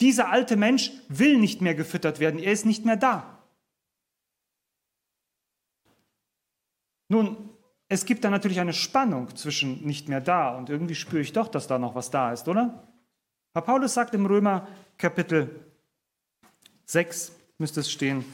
Dieser 0.00 0.28
alte 0.28 0.56
Mensch 0.56 0.92
will 1.08 1.38
nicht 1.38 1.60
mehr 1.60 1.74
gefüttert 1.74 2.20
werden, 2.20 2.40
er 2.40 2.52
ist 2.52 2.66
nicht 2.66 2.84
mehr 2.84 2.96
da. 2.96 3.38
Nun, 7.08 7.50
es 7.94 8.06
gibt 8.06 8.24
da 8.24 8.30
natürlich 8.30 8.60
eine 8.60 8.72
Spannung 8.72 9.34
zwischen 9.36 9.84
nicht 9.86 10.08
mehr 10.08 10.20
da 10.20 10.56
und 10.56 10.68
irgendwie 10.68 10.96
spüre 10.96 11.22
ich 11.22 11.32
doch, 11.32 11.48
dass 11.48 11.68
da 11.68 11.78
noch 11.78 11.94
was 11.94 12.10
da 12.10 12.32
ist, 12.32 12.48
oder? 12.48 12.82
Paulus 13.52 13.94
sagt 13.94 14.14
im 14.14 14.26
Römer 14.26 14.66
Kapitel 14.98 15.48
6 16.86 17.32
müsste 17.58 17.80
es 17.80 17.90
stehen. 17.90 18.24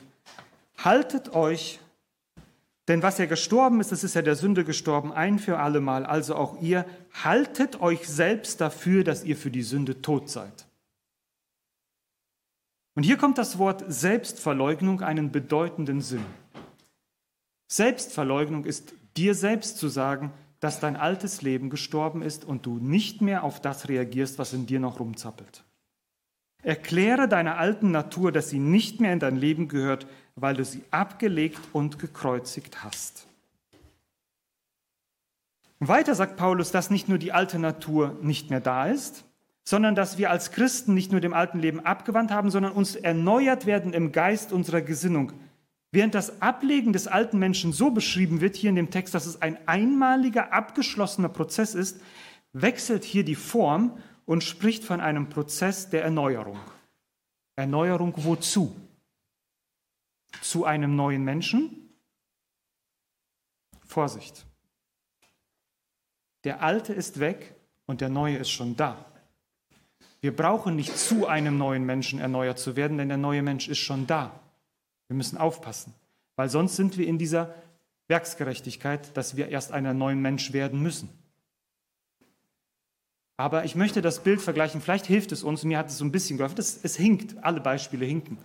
Haltet 0.79 1.35
euch, 1.35 1.79
denn 2.89 3.03
was 3.03 3.19
ja 3.19 3.27
gestorben 3.27 3.81
ist, 3.81 3.93
das 3.93 4.03
ist 4.03 4.15
ja 4.15 4.23
der 4.23 4.35
Sünde 4.35 4.65
gestorben, 4.65 5.13
ein 5.13 5.39
für 5.39 5.59
allemal. 5.59 6.07
Also 6.07 6.37
auch 6.37 6.61
ihr, 6.63 6.87
haltet 7.23 7.83
euch 7.83 8.09
selbst 8.09 8.63
dafür, 8.63 9.05
dass 9.05 9.25
ihr 9.25 9.37
für 9.37 9.51
die 9.51 9.63
Sünde 9.63 10.01
tot 10.01 10.31
seid. 10.31 10.67
Und 12.95 13.03
hier 13.03 13.19
kommt 13.19 13.37
das 13.37 13.59
Wort 13.59 13.85
Selbstverleugnung 13.89 15.03
einen 15.03 15.31
bedeutenden 15.31 16.01
Sinn. 16.01 16.25
Selbstverleugnung 17.69 18.65
ist 18.65 18.95
dir 19.21 19.35
selbst 19.35 19.77
zu 19.77 19.89
sagen, 19.89 20.33
dass 20.61 20.81
dein 20.81 20.97
altes 20.97 21.43
Leben 21.43 21.69
gestorben 21.69 22.23
ist 22.23 22.45
und 22.45 22.65
du 22.65 22.79
nicht 22.79 23.21
mehr 23.21 23.45
auf 23.45 23.61
das 23.61 23.89
reagierst, 23.89 24.39
was 24.39 24.55
in 24.55 24.67
dir 24.67 24.81
noch 24.81 24.99
rumzappelt. 24.99 25.63
Erkläre 26.63 27.29
deiner 27.29 27.59
alten 27.59 27.91
Natur, 27.91 28.33
dass 28.33 28.49
sie 28.49 28.59
nicht 28.59 29.01
mehr 29.01 29.13
in 29.13 29.19
dein 29.19 29.37
Leben 29.37 29.69
gehört, 29.69 30.07
weil 30.37 30.55
du 30.55 30.65
sie 30.65 30.83
abgelegt 30.91 31.61
und 31.73 31.99
gekreuzigt 31.99 32.83
hast. 32.83 33.27
Weiter 35.81 36.15
sagt 36.15 36.37
Paulus, 36.37 36.71
dass 36.71 36.91
nicht 36.91 37.09
nur 37.09 37.19
die 37.19 37.33
alte 37.33 37.59
Natur 37.59 38.19
nicht 38.23 38.51
mehr 38.51 38.61
da 38.61 38.87
ist, 38.87 39.25
sondern 39.65 39.95
dass 39.95 40.17
wir 40.19 40.31
als 40.31 40.51
Christen 40.51 40.95
nicht 40.95 41.13
nur 41.13 41.21
dem 41.21 41.35
alten 41.35 41.59
Leben 41.59 41.81
abgewandt 41.81 42.31
haben, 42.31 42.51
sondern 42.51 42.73
uns 42.73 42.97
erneuert 42.97 43.67
werden 43.67 43.93
im 43.93 44.13
Geist 44.13 44.53
unserer 44.53 44.81
Gesinnung. 44.83 45.33
Während 45.93 46.15
das 46.15 46.41
Ablegen 46.41 46.93
des 46.93 47.09
alten 47.09 47.39
Menschen 47.39 47.73
so 47.73 47.91
beschrieben 47.91 48.41
wird 48.41 48.57
hier 48.57 48.71
in 48.71 48.77
dem 48.77 48.91
Text, 48.91 49.15
dass 49.15 49.27
es 49.27 49.43
ein 49.43 49.59
einmaliger, 49.67 50.53
abgeschlossener 50.53 51.29
Prozess 51.29 51.75
ist, 51.75 52.01
wechselt 52.53 53.05
hier 53.05 53.25
die 53.25 53.35
Form 53.35 53.99
und 54.25 54.45
spricht 54.45 54.85
von 54.85 55.01
einem 55.01 55.29
Prozess 55.29 55.91
der 55.91 56.05
Erneuerung. 56.05 56.61
Erneuerung 57.57 58.15
wozu? 58.17 58.77
Zu 60.41 60.65
einem 60.65 60.95
neuen 60.95 61.25
Menschen? 61.25 61.91
Vorsicht. 63.85 64.47
Der 66.45 66.63
alte 66.63 66.93
ist 66.93 67.19
weg 67.19 67.57
und 67.87 68.01
der 68.01 68.09
neue 68.09 68.37
ist 68.37 68.51
schon 68.51 68.77
da. 68.77 69.05
Wir 70.21 70.35
brauchen 70.35 70.77
nicht 70.77 70.97
zu 70.97 71.27
einem 71.27 71.59
neuen 71.59 71.85
Menschen 71.85 72.21
erneuert 72.21 72.61
zu 72.61 72.77
werden, 72.77 72.99
denn 72.99 73.09
der 73.09 73.17
neue 73.17 73.43
Mensch 73.43 73.69
ist 73.69 73.79
schon 73.79 74.07
da. 74.07 74.39
Wir 75.11 75.17
müssen 75.17 75.39
aufpassen, 75.39 75.93
weil 76.37 76.49
sonst 76.49 76.77
sind 76.77 76.97
wir 76.97 77.05
in 77.05 77.19
dieser 77.19 77.53
Werksgerechtigkeit, 78.07 79.17
dass 79.17 79.35
wir 79.35 79.49
erst 79.49 79.73
einen 79.73 79.99
neuen 79.99 80.23
Mensch 80.23 80.53
werden 80.53 80.81
müssen. 80.81 81.09
Aber 83.37 83.65
ich 83.65 83.75
möchte 83.75 84.03
das 84.03 84.23
Bild 84.23 84.41
vergleichen, 84.41 84.81
vielleicht 84.81 85.07
hilft 85.07 85.33
es 85.33 85.43
uns, 85.43 85.65
mir 85.65 85.79
hat 85.79 85.89
es 85.89 85.99
so 85.99 86.05
ein 86.05 86.13
bisschen 86.13 86.37
geholfen, 86.37 86.55
das, 86.55 86.79
es 86.85 86.95
hinkt, 86.95 87.43
alle 87.43 87.61
Beispiele 87.61 88.07
hinken. 88.07 88.39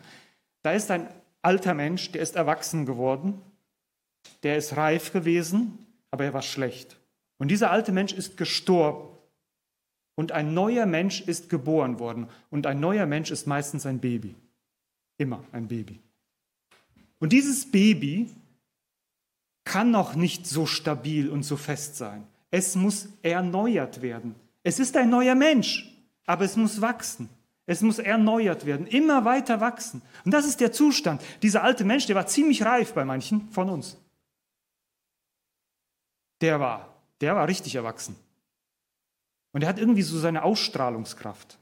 Da 0.64 0.72
ist 0.72 0.90
ein 0.90 1.08
alter 1.44 1.76
Mensch, 1.76 2.12
der 2.14 2.24
ist 2.24 2.36
erwachsen 2.36 2.88
geworden, 2.88 3.40
der 4.42 4.58
ist 4.58 4.76
reif 4.76 5.14
gewesen, 5.14 5.78
aber 6.10 6.26
er 6.26 6.34
war 6.34 6.42
schlecht. 6.42 7.00
Und 7.38 7.50
dieser 7.50 7.70
alte 7.70 7.92
Mensch 7.92 8.12
ist 8.12 8.38
gestorben. 8.38 9.16
Und 10.16 10.32
ein 10.32 10.56
neuer 10.56 10.88
Mensch 10.88 11.22
ist 11.22 11.48
geboren 11.48 12.00
worden. 12.00 12.28
Und 12.50 12.66
ein 12.66 12.80
neuer 12.80 13.06
Mensch 13.06 13.30
ist 13.30 13.46
meistens 13.46 13.86
ein 13.86 14.00
Baby. 14.00 14.34
Immer 15.20 15.44
ein 15.52 15.68
Baby. 15.68 16.02
Und 17.26 17.32
dieses 17.34 17.72
Baby 17.72 18.30
kann 19.64 19.90
noch 19.90 20.14
nicht 20.14 20.46
so 20.46 20.68
stabil 20.68 21.28
und 21.28 21.42
so 21.42 21.58
fest 21.58 21.96
sein. 21.96 22.28
Es 22.52 22.76
muss 22.76 23.08
erneuert 23.24 24.04
werden. 24.04 24.36
Es 24.62 24.78
ist 24.78 24.96
ein 24.96 25.10
neuer 25.10 25.34
Mensch, 25.34 25.92
aber 26.28 26.46
es 26.46 26.56
muss 26.56 26.82
wachsen. 26.82 27.28
Es 27.66 27.82
muss 27.82 27.98
erneuert 27.98 28.68
werden, 28.68 28.86
immer 28.86 29.26
weiter 29.26 29.60
wachsen. 29.60 30.04
Und 30.24 30.36
das 30.36 30.46
ist 30.46 30.60
der 30.60 30.72
Zustand. 30.72 31.20
Dieser 31.42 31.64
alte 31.64 31.84
Mensch, 31.84 32.06
der 32.06 32.16
war 32.16 32.28
ziemlich 32.28 32.64
reif 32.64 32.94
bei 32.94 33.06
manchen 33.06 33.50
von 33.50 33.72
uns. 33.72 33.98
Der 36.42 36.60
war, 36.60 36.94
der 37.22 37.36
war 37.36 37.48
richtig 37.48 37.74
erwachsen. 37.74 38.16
Und 39.52 39.64
er 39.64 39.70
hat 39.70 39.80
irgendwie 39.80 40.04
so 40.04 40.20
seine 40.20 40.44
Ausstrahlungskraft 40.44 41.58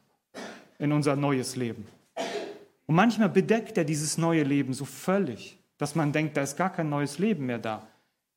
in 0.78 0.92
unser 0.92 1.16
neues 1.16 1.56
Leben. 1.56 1.88
Und 2.94 2.98
manchmal 2.98 3.30
bedeckt 3.30 3.76
er 3.76 3.86
dieses 3.86 4.20
neue 4.20 4.44
Leben 4.44 4.76
so 4.76 4.86
völlig, 4.86 5.58
dass 5.80 5.96
man 5.96 6.14
denkt, 6.14 6.38
da 6.38 6.44
ist 6.44 6.58
gar 6.58 6.72
kein 6.72 6.90
neues 6.90 7.18
Leben 7.18 7.48
mehr 7.48 7.58
da. 7.58 7.88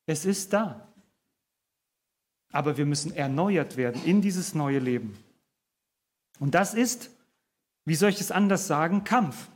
Es 0.07 0.25
ist 0.25 0.51
da. 0.51 0.89
Aber 2.53 2.79
wir 2.79 2.87
müssen 2.87 3.15
erneuert 3.15 3.77
werden 3.77 4.03
in 4.07 4.23
dieses 4.23 4.55
neue 4.55 4.79
Leben. 4.79 5.15
Und 6.39 6.55
das 6.55 6.73
ist, 6.73 7.11
wie 7.85 7.97
soll 7.97 8.09
ich 8.09 8.19
es 8.23 8.31
anders 8.31 8.67
sagen, 8.67 9.05
Kampf. 9.05 9.51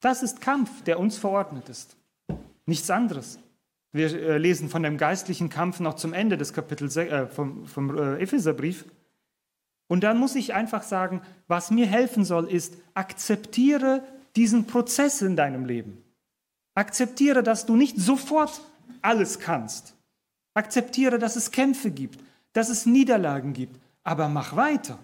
Das 0.00 0.22
ist 0.22 0.42
Kampf, 0.42 0.82
der 0.82 1.00
uns 1.00 1.16
verordnet 1.16 1.70
ist. 1.70 1.96
Nichts 2.66 2.90
anderes. 2.90 3.38
Wir 3.92 4.12
äh, 4.12 4.36
lesen 4.36 4.68
von 4.68 4.82
dem 4.82 4.98
geistlichen 4.98 5.48
Kampf 5.48 5.80
noch 5.80 5.94
zum 5.94 6.12
Ende 6.12 6.36
des 6.36 6.52
Kapitels 6.52 6.98
äh, 6.98 7.28
vom, 7.28 7.66
vom 7.66 7.96
äh, 7.96 8.18
Epheserbrief. 8.18 8.84
Und 9.94 10.00
dann 10.00 10.18
muss 10.18 10.34
ich 10.34 10.54
einfach 10.54 10.82
sagen, 10.82 11.22
was 11.46 11.70
mir 11.70 11.86
helfen 11.86 12.24
soll, 12.24 12.50
ist, 12.50 12.74
akzeptiere 12.94 14.02
diesen 14.34 14.66
Prozess 14.66 15.22
in 15.22 15.36
deinem 15.36 15.66
Leben. 15.66 16.02
Akzeptiere, 16.74 17.44
dass 17.44 17.64
du 17.64 17.76
nicht 17.76 17.96
sofort 17.96 18.60
alles 19.02 19.38
kannst. 19.38 19.94
Akzeptiere, 20.52 21.20
dass 21.20 21.36
es 21.36 21.52
Kämpfe 21.52 21.92
gibt, 21.92 22.18
dass 22.54 22.70
es 22.70 22.86
Niederlagen 22.86 23.52
gibt, 23.52 23.80
aber 24.02 24.28
mach 24.28 24.56
weiter. 24.56 24.98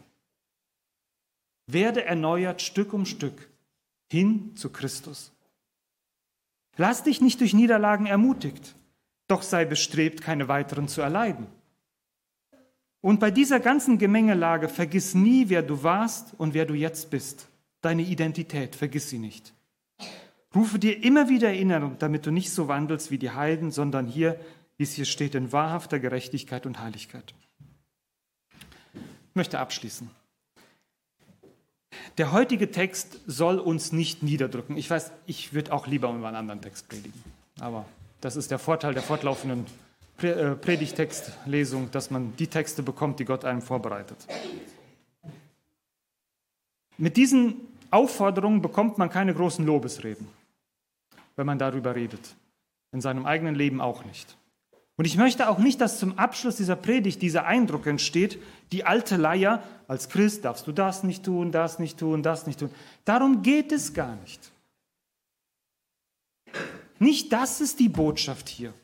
Werde 1.69 2.05
erneuert 2.05 2.61
Stück 2.61 2.93
um 2.93 3.07
Stück 3.07 3.49
hin 4.11 4.57
zu 4.57 4.71
Christus. 4.71 5.31
Lass 6.79 7.05
dich 7.05 7.21
nicht 7.21 7.39
durch 7.39 7.55
Niederlagen 7.55 8.07
ermutigt. 8.07 8.75
doch 9.29 9.43
sei 9.43 9.65
bestrebt, 9.67 10.21
keine 10.21 10.49
weiteren 10.49 10.89
zu 10.89 11.01
erleiden. 11.01 11.47
Und 13.03 13.19
bei 13.19 13.31
dieser 13.31 13.61
ganzen 13.61 13.99
Gemengelage 13.99 14.69
vergiss 14.69 15.15
nie, 15.15 15.49
wer 15.49 15.63
du 15.63 15.83
warst 15.83 16.35
und 16.39 16.53
wer 16.53 16.67
du 16.67 16.75
jetzt 16.75 17.11
bist. 17.11 17.49
Deine 17.81 18.03
Identität, 18.03 18.77
vergiss 18.77 19.09
sie 19.09 19.19
nicht. 19.19 19.55
Rufe 20.55 20.79
dir 20.79 21.03
immer 21.03 21.29
wieder 21.29 21.49
Erinnerung, 21.49 21.97
damit 21.99 22.27
du 22.27 22.31
nicht 22.31 22.51
so 22.51 22.69
wandelst 22.69 23.11
wie 23.11 23.19
die 23.19 23.31
Heiden, 23.31 23.71
sondern 23.71 24.07
hier, 24.07 24.39
wie 24.77 24.83
es 24.83 24.93
hier 24.93 25.05
steht, 25.05 25.35
in 25.35 25.53
wahrhafter 25.53 25.99
Gerechtigkeit 25.99 26.67
und 26.67 26.81
Heiligkeit. 26.81 27.33
Ich 28.95 29.35
möchte 29.35 29.61
abschließen. 29.61 30.11
Der 32.19 32.33
heutige 32.33 32.71
Text 32.71 33.21
soll 33.27 33.59
uns 33.59 33.93
nicht 33.93 34.23
niederdrücken. 34.23 34.77
Ich 34.77 34.91
weiß, 34.91 35.13
ich 35.27 35.55
würde 35.55 35.73
auch 35.73 35.87
lieber 35.87 36.13
über 36.13 36.27
einen 36.27 36.37
anderen 36.37 36.61
Text 36.61 36.89
predigen. 36.89 37.23
Aber 37.61 37.87
das 38.21 38.37
ist 38.37 38.51
der 38.51 38.59
Vorteil 38.59 38.93
der 38.93 39.03
fortlaufenden 39.03 39.67
Predigtextlesung, 40.21 41.91
dass 41.91 42.11
man 42.11 42.37
die 42.37 42.47
Texte 42.47 42.83
bekommt, 42.83 43.19
die 43.21 43.25
Gott 43.25 43.45
einem 43.45 43.63
vorbereitet. 43.63 44.27
Mit 46.97 47.17
diesen 47.17 47.57
Aufforderungen 47.91 48.61
bekommt 48.61 48.99
man 48.99 49.09
keine 49.11 49.35
großen 49.35 49.65
Lobesreden, 49.65 50.29
wenn 51.37 51.47
man 51.47 51.59
darüber 51.59 51.95
redet. 51.95 52.37
In 52.93 53.01
seinem 53.01 53.25
eigenen 53.25 53.55
Leben 53.55 53.81
auch 53.81 54.05
nicht. 54.05 54.37
Und 54.97 55.07
ich 55.07 55.17
möchte 55.17 55.49
auch 55.49 55.59
nicht, 55.59 55.81
dass 55.81 55.99
zum 55.99 56.19
Abschluss 56.19 56.57
dieser 56.57 56.77
Predigt 56.77 57.23
dieser 57.23 57.47
Eindruck 57.47 57.87
entsteht, 57.87 58.39
die 58.71 58.85
alte 58.85 59.17
Leier, 59.17 59.63
als 59.89 60.11
Christ 60.11 60.45
darfst 60.45 60.67
du 60.67 60.73
das 60.73 61.05
nicht 61.05 61.25
tun, 61.25 61.53
das 61.53 61.79
nicht 61.79 61.99
tun, 61.99 62.23
das 62.23 62.47
nicht 62.47 62.61
tun. 62.61 62.71
Darum 63.07 63.43
geht 63.43 63.73
es 63.73 63.95
gar 63.95 64.17
nicht. 64.17 64.53
Nicht 66.99 67.33
das 67.33 67.63
ist 67.63 67.81
die 67.81 67.89
Botschaft 67.89 68.51
hier. 68.51 68.75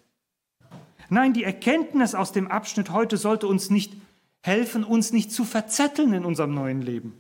Nein, 1.08 1.32
die 1.32 1.44
Erkenntnis 1.44 2.14
aus 2.14 2.32
dem 2.32 2.48
Abschnitt 2.48 2.90
heute 2.90 3.16
sollte 3.16 3.46
uns 3.46 3.70
nicht 3.70 3.94
helfen, 4.42 4.84
uns 4.84 5.12
nicht 5.12 5.32
zu 5.32 5.44
verzetteln 5.44 6.12
in 6.12 6.24
unserem 6.24 6.54
neuen 6.54 6.82
Leben, 6.82 7.14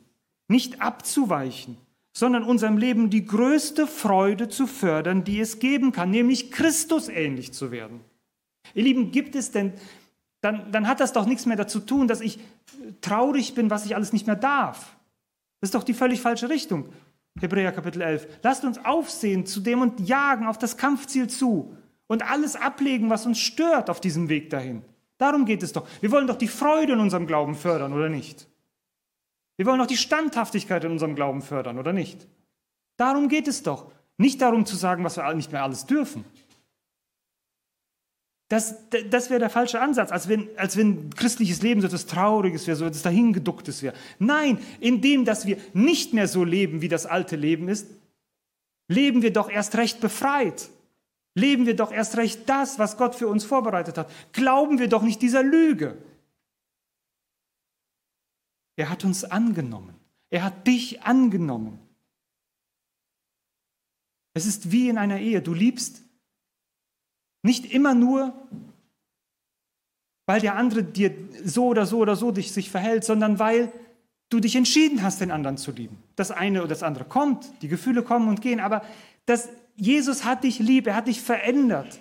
nicht 0.48 0.80
abzuweichen, 0.80 1.76
sondern 2.12 2.44
unserem 2.44 2.78
Leben 2.78 3.10
die 3.10 3.26
größte 3.26 3.86
Freude 3.86 4.48
zu 4.48 4.66
fördern, 4.66 5.24
die 5.24 5.40
es 5.40 5.58
geben 5.58 5.92
kann, 5.92 6.10
nämlich 6.10 6.50
Christus 6.50 7.08
ähnlich 7.08 7.52
zu 7.52 7.70
werden. 7.70 8.00
Ihr 8.74 8.84
Lieben, 8.84 9.10
gibt 9.10 9.34
es 9.34 9.50
denn, 9.50 9.72
dann, 10.40 10.70
dann 10.72 10.88
hat 10.88 11.00
das 11.00 11.12
doch 11.12 11.26
nichts 11.26 11.46
mehr 11.46 11.56
dazu 11.56 11.80
tun, 11.80 12.08
dass 12.08 12.20
ich 12.20 12.38
traurig 13.00 13.54
bin, 13.54 13.70
was 13.70 13.86
ich 13.86 13.94
alles 13.94 14.12
nicht 14.12 14.26
mehr 14.26 14.36
darf. 14.36 14.96
Das 15.60 15.68
ist 15.68 15.74
doch 15.74 15.84
die 15.84 15.94
völlig 15.94 16.20
falsche 16.20 16.48
Richtung. 16.48 16.88
Hebräer 17.40 17.72
Kapitel 17.72 18.00
11. 18.00 18.26
Lasst 18.42 18.64
uns 18.64 18.82
aufsehen 18.84 19.46
zu 19.46 19.60
dem 19.60 19.80
und 19.80 20.00
jagen 20.00 20.46
auf 20.46 20.58
das 20.58 20.76
Kampfziel 20.76 21.28
zu 21.28 21.76
und 22.06 22.28
alles 22.28 22.56
ablegen, 22.56 23.10
was 23.10 23.26
uns 23.26 23.38
stört 23.38 23.90
auf 23.90 24.00
diesem 24.00 24.28
Weg 24.28 24.50
dahin. 24.50 24.82
Darum 25.18 25.44
geht 25.46 25.62
es 25.62 25.72
doch. 25.72 25.88
Wir 26.00 26.10
wollen 26.10 26.26
doch 26.26 26.36
die 26.36 26.48
Freude 26.48 26.92
in 26.92 27.00
unserem 27.00 27.26
Glauben 27.26 27.54
fördern, 27.54 27.92
oder 27.92 28.08
nicht? 28.08 28.46
Wir 29.56 29.66
wollen 29.66 29.78
doch 29.78 29.86
die 29.86 29.96
Standhaftigkeit 29.96 30.84
in 30.84 30.92
unserem 30.92 31.14
Glauben 31.14 31.42
fördern, 31.42 31.78
oder 31.78 31.92
nicht? 31.92 32.26
Darum 32.96 33.28
geht 33.28 33.48
es 33.48 33.62
doch. 33.62 33.90
Nicht 34.18 34.40
darum 34.40 34.66
zu 34.66 34.76
sagen, 34.76 35.04
was 35.04 35.16
wir 35.16 35.34
nicht 35.34 35.52
mehr 35.52 35.62
alles 35.62 35.86
dürfen. 35.86 36.24
Das, 38.48 38.76
das 39.10 39.28
wäre 39.28 39.40
der 39.40 39.50
falsche 39.50 39.80
Ansatz, 39.80 40.12
als 40.12 40.28
wenn, 40.28 40.48
als 40.56 40.76
wenn 40.76 41.10
christliches 41.10 41.62
Leben 41.62 41.80
so 41.80 41.88
etwas 41.88 42.06
Trauriges 42.06 42.66
wäre, 42.66 42.76
so 42.76 42.84
etwas 42.84 43.02
Dahingeducktes 43.02 43.82
wäre. 43.82 43.94
Nein, 44.20 44.58
indem, 44.78 45.24
dass 45.24 45.46
wir 45.46 45.58
nicht 45.72 46.14
mehr 46.14 46.28
so 46.28 46.44
leben, 46.44 46.80
wie 46.80 46.88
das 46.88 47.06
alte 47.06 47.34
Leben 47.34 47.68
ist, 47.68 47.88
leben 48.88 49.22
wir 49.22 49.32
doch 49.32 49.50
erst 49.50 49.76
recht 49.76 50.00
befreit. 50.00 50.68
Leben 51.36 51.66
wir 51.66 51.76
doch 51.76 51.92
erst 51.92 52.16
recht 52.16 52.48
das, 52.48 52.78
was 52.78 52.96
Gott 52.96 53.14
für 53.14 53.28
uns 53.28 53.44
vorbereitet 53.44 53.98
hat. 53.98 54.10
Glauben 54.32 54.78
wir 54.78 54.88
doch 54.88 55.02
nicht 55.02 55.20
dieser 55.20 55.42
Lüge. 55.42 55.98
Er 58.76 58.88
hat 58.88 59.04
uns 59.04 59.22
angenommen. 59.22 59.94
Er 60.30 60.42
hat 60.44 60.66
dich 60.66 61.02
angenommen. 61.02 61.78
Es 64.32 64.46
ist 64.46 64.72
wie 64.72 64.88
in 64.88 64.96
einer 64.96 65.20
Ehe. 65.20 65.42
Du 65.42 65.52
liebst 65.52 66.02
nicht 67.42 67.66
immer 67.66 67.94
nur, 67.94 68.32
weil 70.24 70.40
der 70.40 70.56
andere 70.56 70.84
dir 70.84 71.14
so 71.44 71.66
oder 71.66 71.84
so 71.84 71.98
oder 71.98 72.16
so 72.16 72.30
dich, 72.30 72.50
sich 72.52 72.70
verhält, 72.70 73.04
sondern 73.04 73.38
weil 73.38 73.70
du 74.30 74.40
dich 74.40 74.56
entschieden 74.56 75.02
hast, 75.02 75.20
den 75.20 75.30
anderen 75.30 75.58
zu 75.58 75.70
lieben. 75.70 76.02
Das 76.16 76.30
eine 76.30 76.60
oder 76.60 76.68
das 76.68 76.82
andere 76.82 77.04
kommt, 77.04 77.50
die 77.60 77.68
Gefühle 77.68 78.02
kommen 78.02 78.28
und 78.28 78.40
gehen, 78.40 78.58
aber 78.58 78.82
das, 79.26 79.50
Jesus 79.76 80.24
hat 80.24 80.44
dich 80.44 80.58
lieb, 80.58 80.86
er 80.86 80.96
hat 80.96 81.06
dich 81.06 81.20
verändert. 81.20 82.00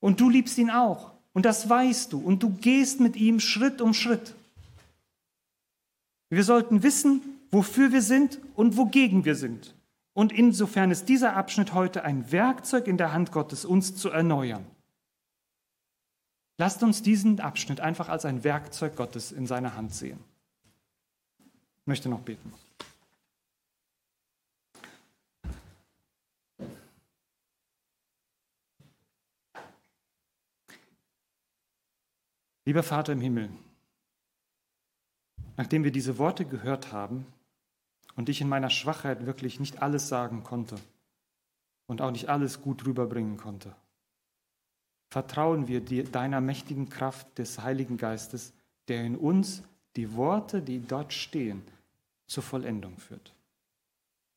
Und 0.00 0.20
du 0.20 0.30
liebst 0.30 0.56
ihn 0.58 0.70
auch. 0.70 1.12
Und 1.32 1.44
das 1.44 1.68
weißt 1.68 2.12
du. 2.12 2.18
Und 2.18 2.42
du 2.42 2.50
gehst 2.50 3.00
mit 3.00 3.16
ihm 3.16 3.40
Schritt 3.40 3.80
um 3.80 3.92
Schritt. 3.92 4.34
Wir 6.30 6.44
sollten 6.44 6.82
wissen, 6.82 7.20
wofür 7.50 7.92
wir 7.92 8.02
sind 8.02 8.38
und 8.54 8.76
wogegen 8.76 9.24
wir 9.24 9.34
sind. 9.34 9.74
Und 10.12 10.32
insofern 10.32 10.90
ist 10.90 11.08
dieser 11.08 11.36
Abschnitt 11.36 11.74
heute 11.74 12.04
ein 12.04 12.32
Werkzeug 12.32 12.86
in 12.86 12.96
der 12.96 13.12
Hand 13.12 13.32
Gottes, 13.32 13.64
uns 13.64 13.96
zu 13.96 14.08
erneuern. 14.08 14.64
Lasst 16.58 16.82
uns 16.82 17.02
diesen 17.02 17.38
Abschnitt 17.40 17.80
einfach 17.80 18.08
als 18.08 18.24
ein 18.24 18.42
Werkzeug 18.42 18.96
Gottes 18.96 19.30
in 19.30 19.46
seiner 19.46 19.76
Hand 19.76 19.94
sehen. 19.94 20.18
Ich 21.80 21.86
möchte 21.86 22.08
noch 22.08 22.20
beten. 22.20 22.52
Lieber 32.66 32.82
Vater 32.82 33.12
im 33.12 33.20
Himmel, 33.20 33.48
nachdem 35.56 35.84
wir 35.84 35.92
diese 35.92 36.18
Worte 36.18 36.44
gehört 36.44 36.92
haben, 36.92 37.24
und 38.16 38.28
ich 38.28 38.40
in 38.40 38.48
meiner 38.48 38.70
Schwachheit 38.70 39.26
wirklich 39.26 39.60
nicht 39.60 39.82
alles 39.82 40.08
sagen 40.08 40.42
konnte 40.42 40.76
und 41.86 42.00
auch 42.00 42.10
nicht 42.10 42.28
alles 42.28 42.62
gut 42.62 42.84
rüberbringen 42.86 43.36
konnte. 43.36 43.74
Vertrauen 45.10 45.68
wir 45.68 45.80
dir, 45.80 46.04
deiner 46.04 46.40
mächtigen 46.40 46.88
Kraft 46.88 47.38
des 47.38 47.62
Heiligen 47.62 47.98
Geistes, 47.98 48.52
der 48.88 49.04
in 49.04 49.16
uns 49.16 49.62
die 49.94 50.16
Worte, 50.16 50.62
die 50.62 50.80
dort 50.80 51.12
stehen, 51.12 51.62
zur 52.26 52.42
Vollendung 52.42 52.96
führt. 52.96 53.34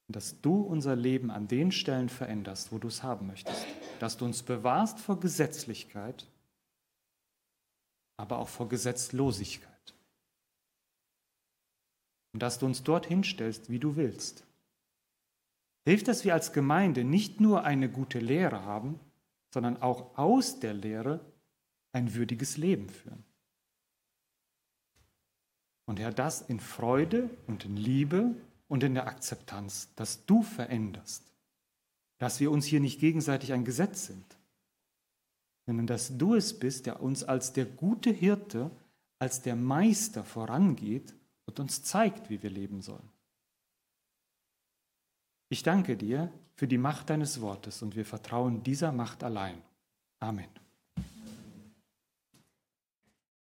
Dass 0.10 0.40
du 0.42 0.62
unser 0.62 0.96
Leben 0.96 1.32
an 1.32 1.48
den 1.48 1.72
Stellen 1.72 2.10
veränderst, 2.10 2.72
wo 2.72 2.78
du 2.78 2.90
es 2.90 3.02
haben 3.02 3.28
möchtest. 3.28 3.66
Dass 4.00 4.18
du 4.18 4.26
uns 4.26 4.44
bewahrst 4.44 5.00
vor 5.00 5.20
Gesetzlichkeit, 5.20 6.28
aber 8.20 8.38
auch 8.38 8.50
vor 8.50 8.68
Gesetzlosigkeit 8.68 9.70
und 12.34 12.44
dass 12.44 12.60
du 12.60 12.66
uns 12.66 12.84
dorthin 12.84 13.24
stellst, 13.24 13.70
wie 13.70 13.80
du 13.80 13.96
willst. 13.96 14.44
Hilft, 15.86 16.10
dass 16.10 16.26
wir 16.26 16.34
als 16.34 16.52
Gemeinde 16.52 17.06
nicht 17.06 17.40
nur 17.40 17.64
eine 17.64 17.90
gute 17.90 18.20
Lehre 18.20 18.66
haben, 18.66 19.00
sondern 19.54 19.82
auch 19.82 20.18
aus 20.18 20.60
der 20.60 20.74
Lehre 20.74 21.22
ein 21.94 22.14
würdiges 22.14 22.58
Leben 22.58 22.90
führen. 22.90 23.24
Und 25.86 26.00
Herr, 26.00 26.12
das 26.12 26.42
in 26.42 26.60
Freude 26.60 27.30
und 27.48 27.64
in 27.64 27.78
Liebe 27.78 28.36
und 28.68 28.84
in 28.84 28.96
der 28.96 29.08
Akzeptanz, 29.08 29.90
dass 29.96 30.26
du 30.26 30.44
veränderst, 30.44 31.24
dass 32.20 32.42
wir 32.42 32.52
uns 32.52 32.66
hier 32.66 32.82
nicht 32.82 33.00
gegenseitig 33.00 33.54
ein 33.54 33.64
Gesetz 33.64 34.06
sind, 34.06 34.39
sondern 35.70 35.86
dass 35.86 36.18
du 36.18 36.34
es 36.34 36.58
bist, 36.58 36.88
der 36.88 37.00
uns 37.00 37.24
als 37.24 37.54
der 37.54 37.66
gute 37.66 38.10
Hirte, 38.10 38.72
als 39.20 39.44
der 39.44 39.56
Meister 39.56 40.24
vorangeht 40.24 41.14
und 41.46 41.60
uns 41.60 41.84
zeigt, 41.84 42.32
wie 42.32 42.42
wir 42.42 42.50
leben 42.50 42.82
sollen. 42.82 43.08
Ich 45.50 45.62
danke 45.62 45.96
dir 45.96 46.34
für 46.56 46.68
die 46.68 46.80
Macht 46.80 47.12
deines 47.12 47.40
Wortes 47.42 47.84
und 47.84 47.96
wir 47.96 48.04
vertrauen 48.04 48.64
dieser 48.64 48.92
Macht 48.92 49.24
allein. 49.24 49.62
Amen. 50.20 50.50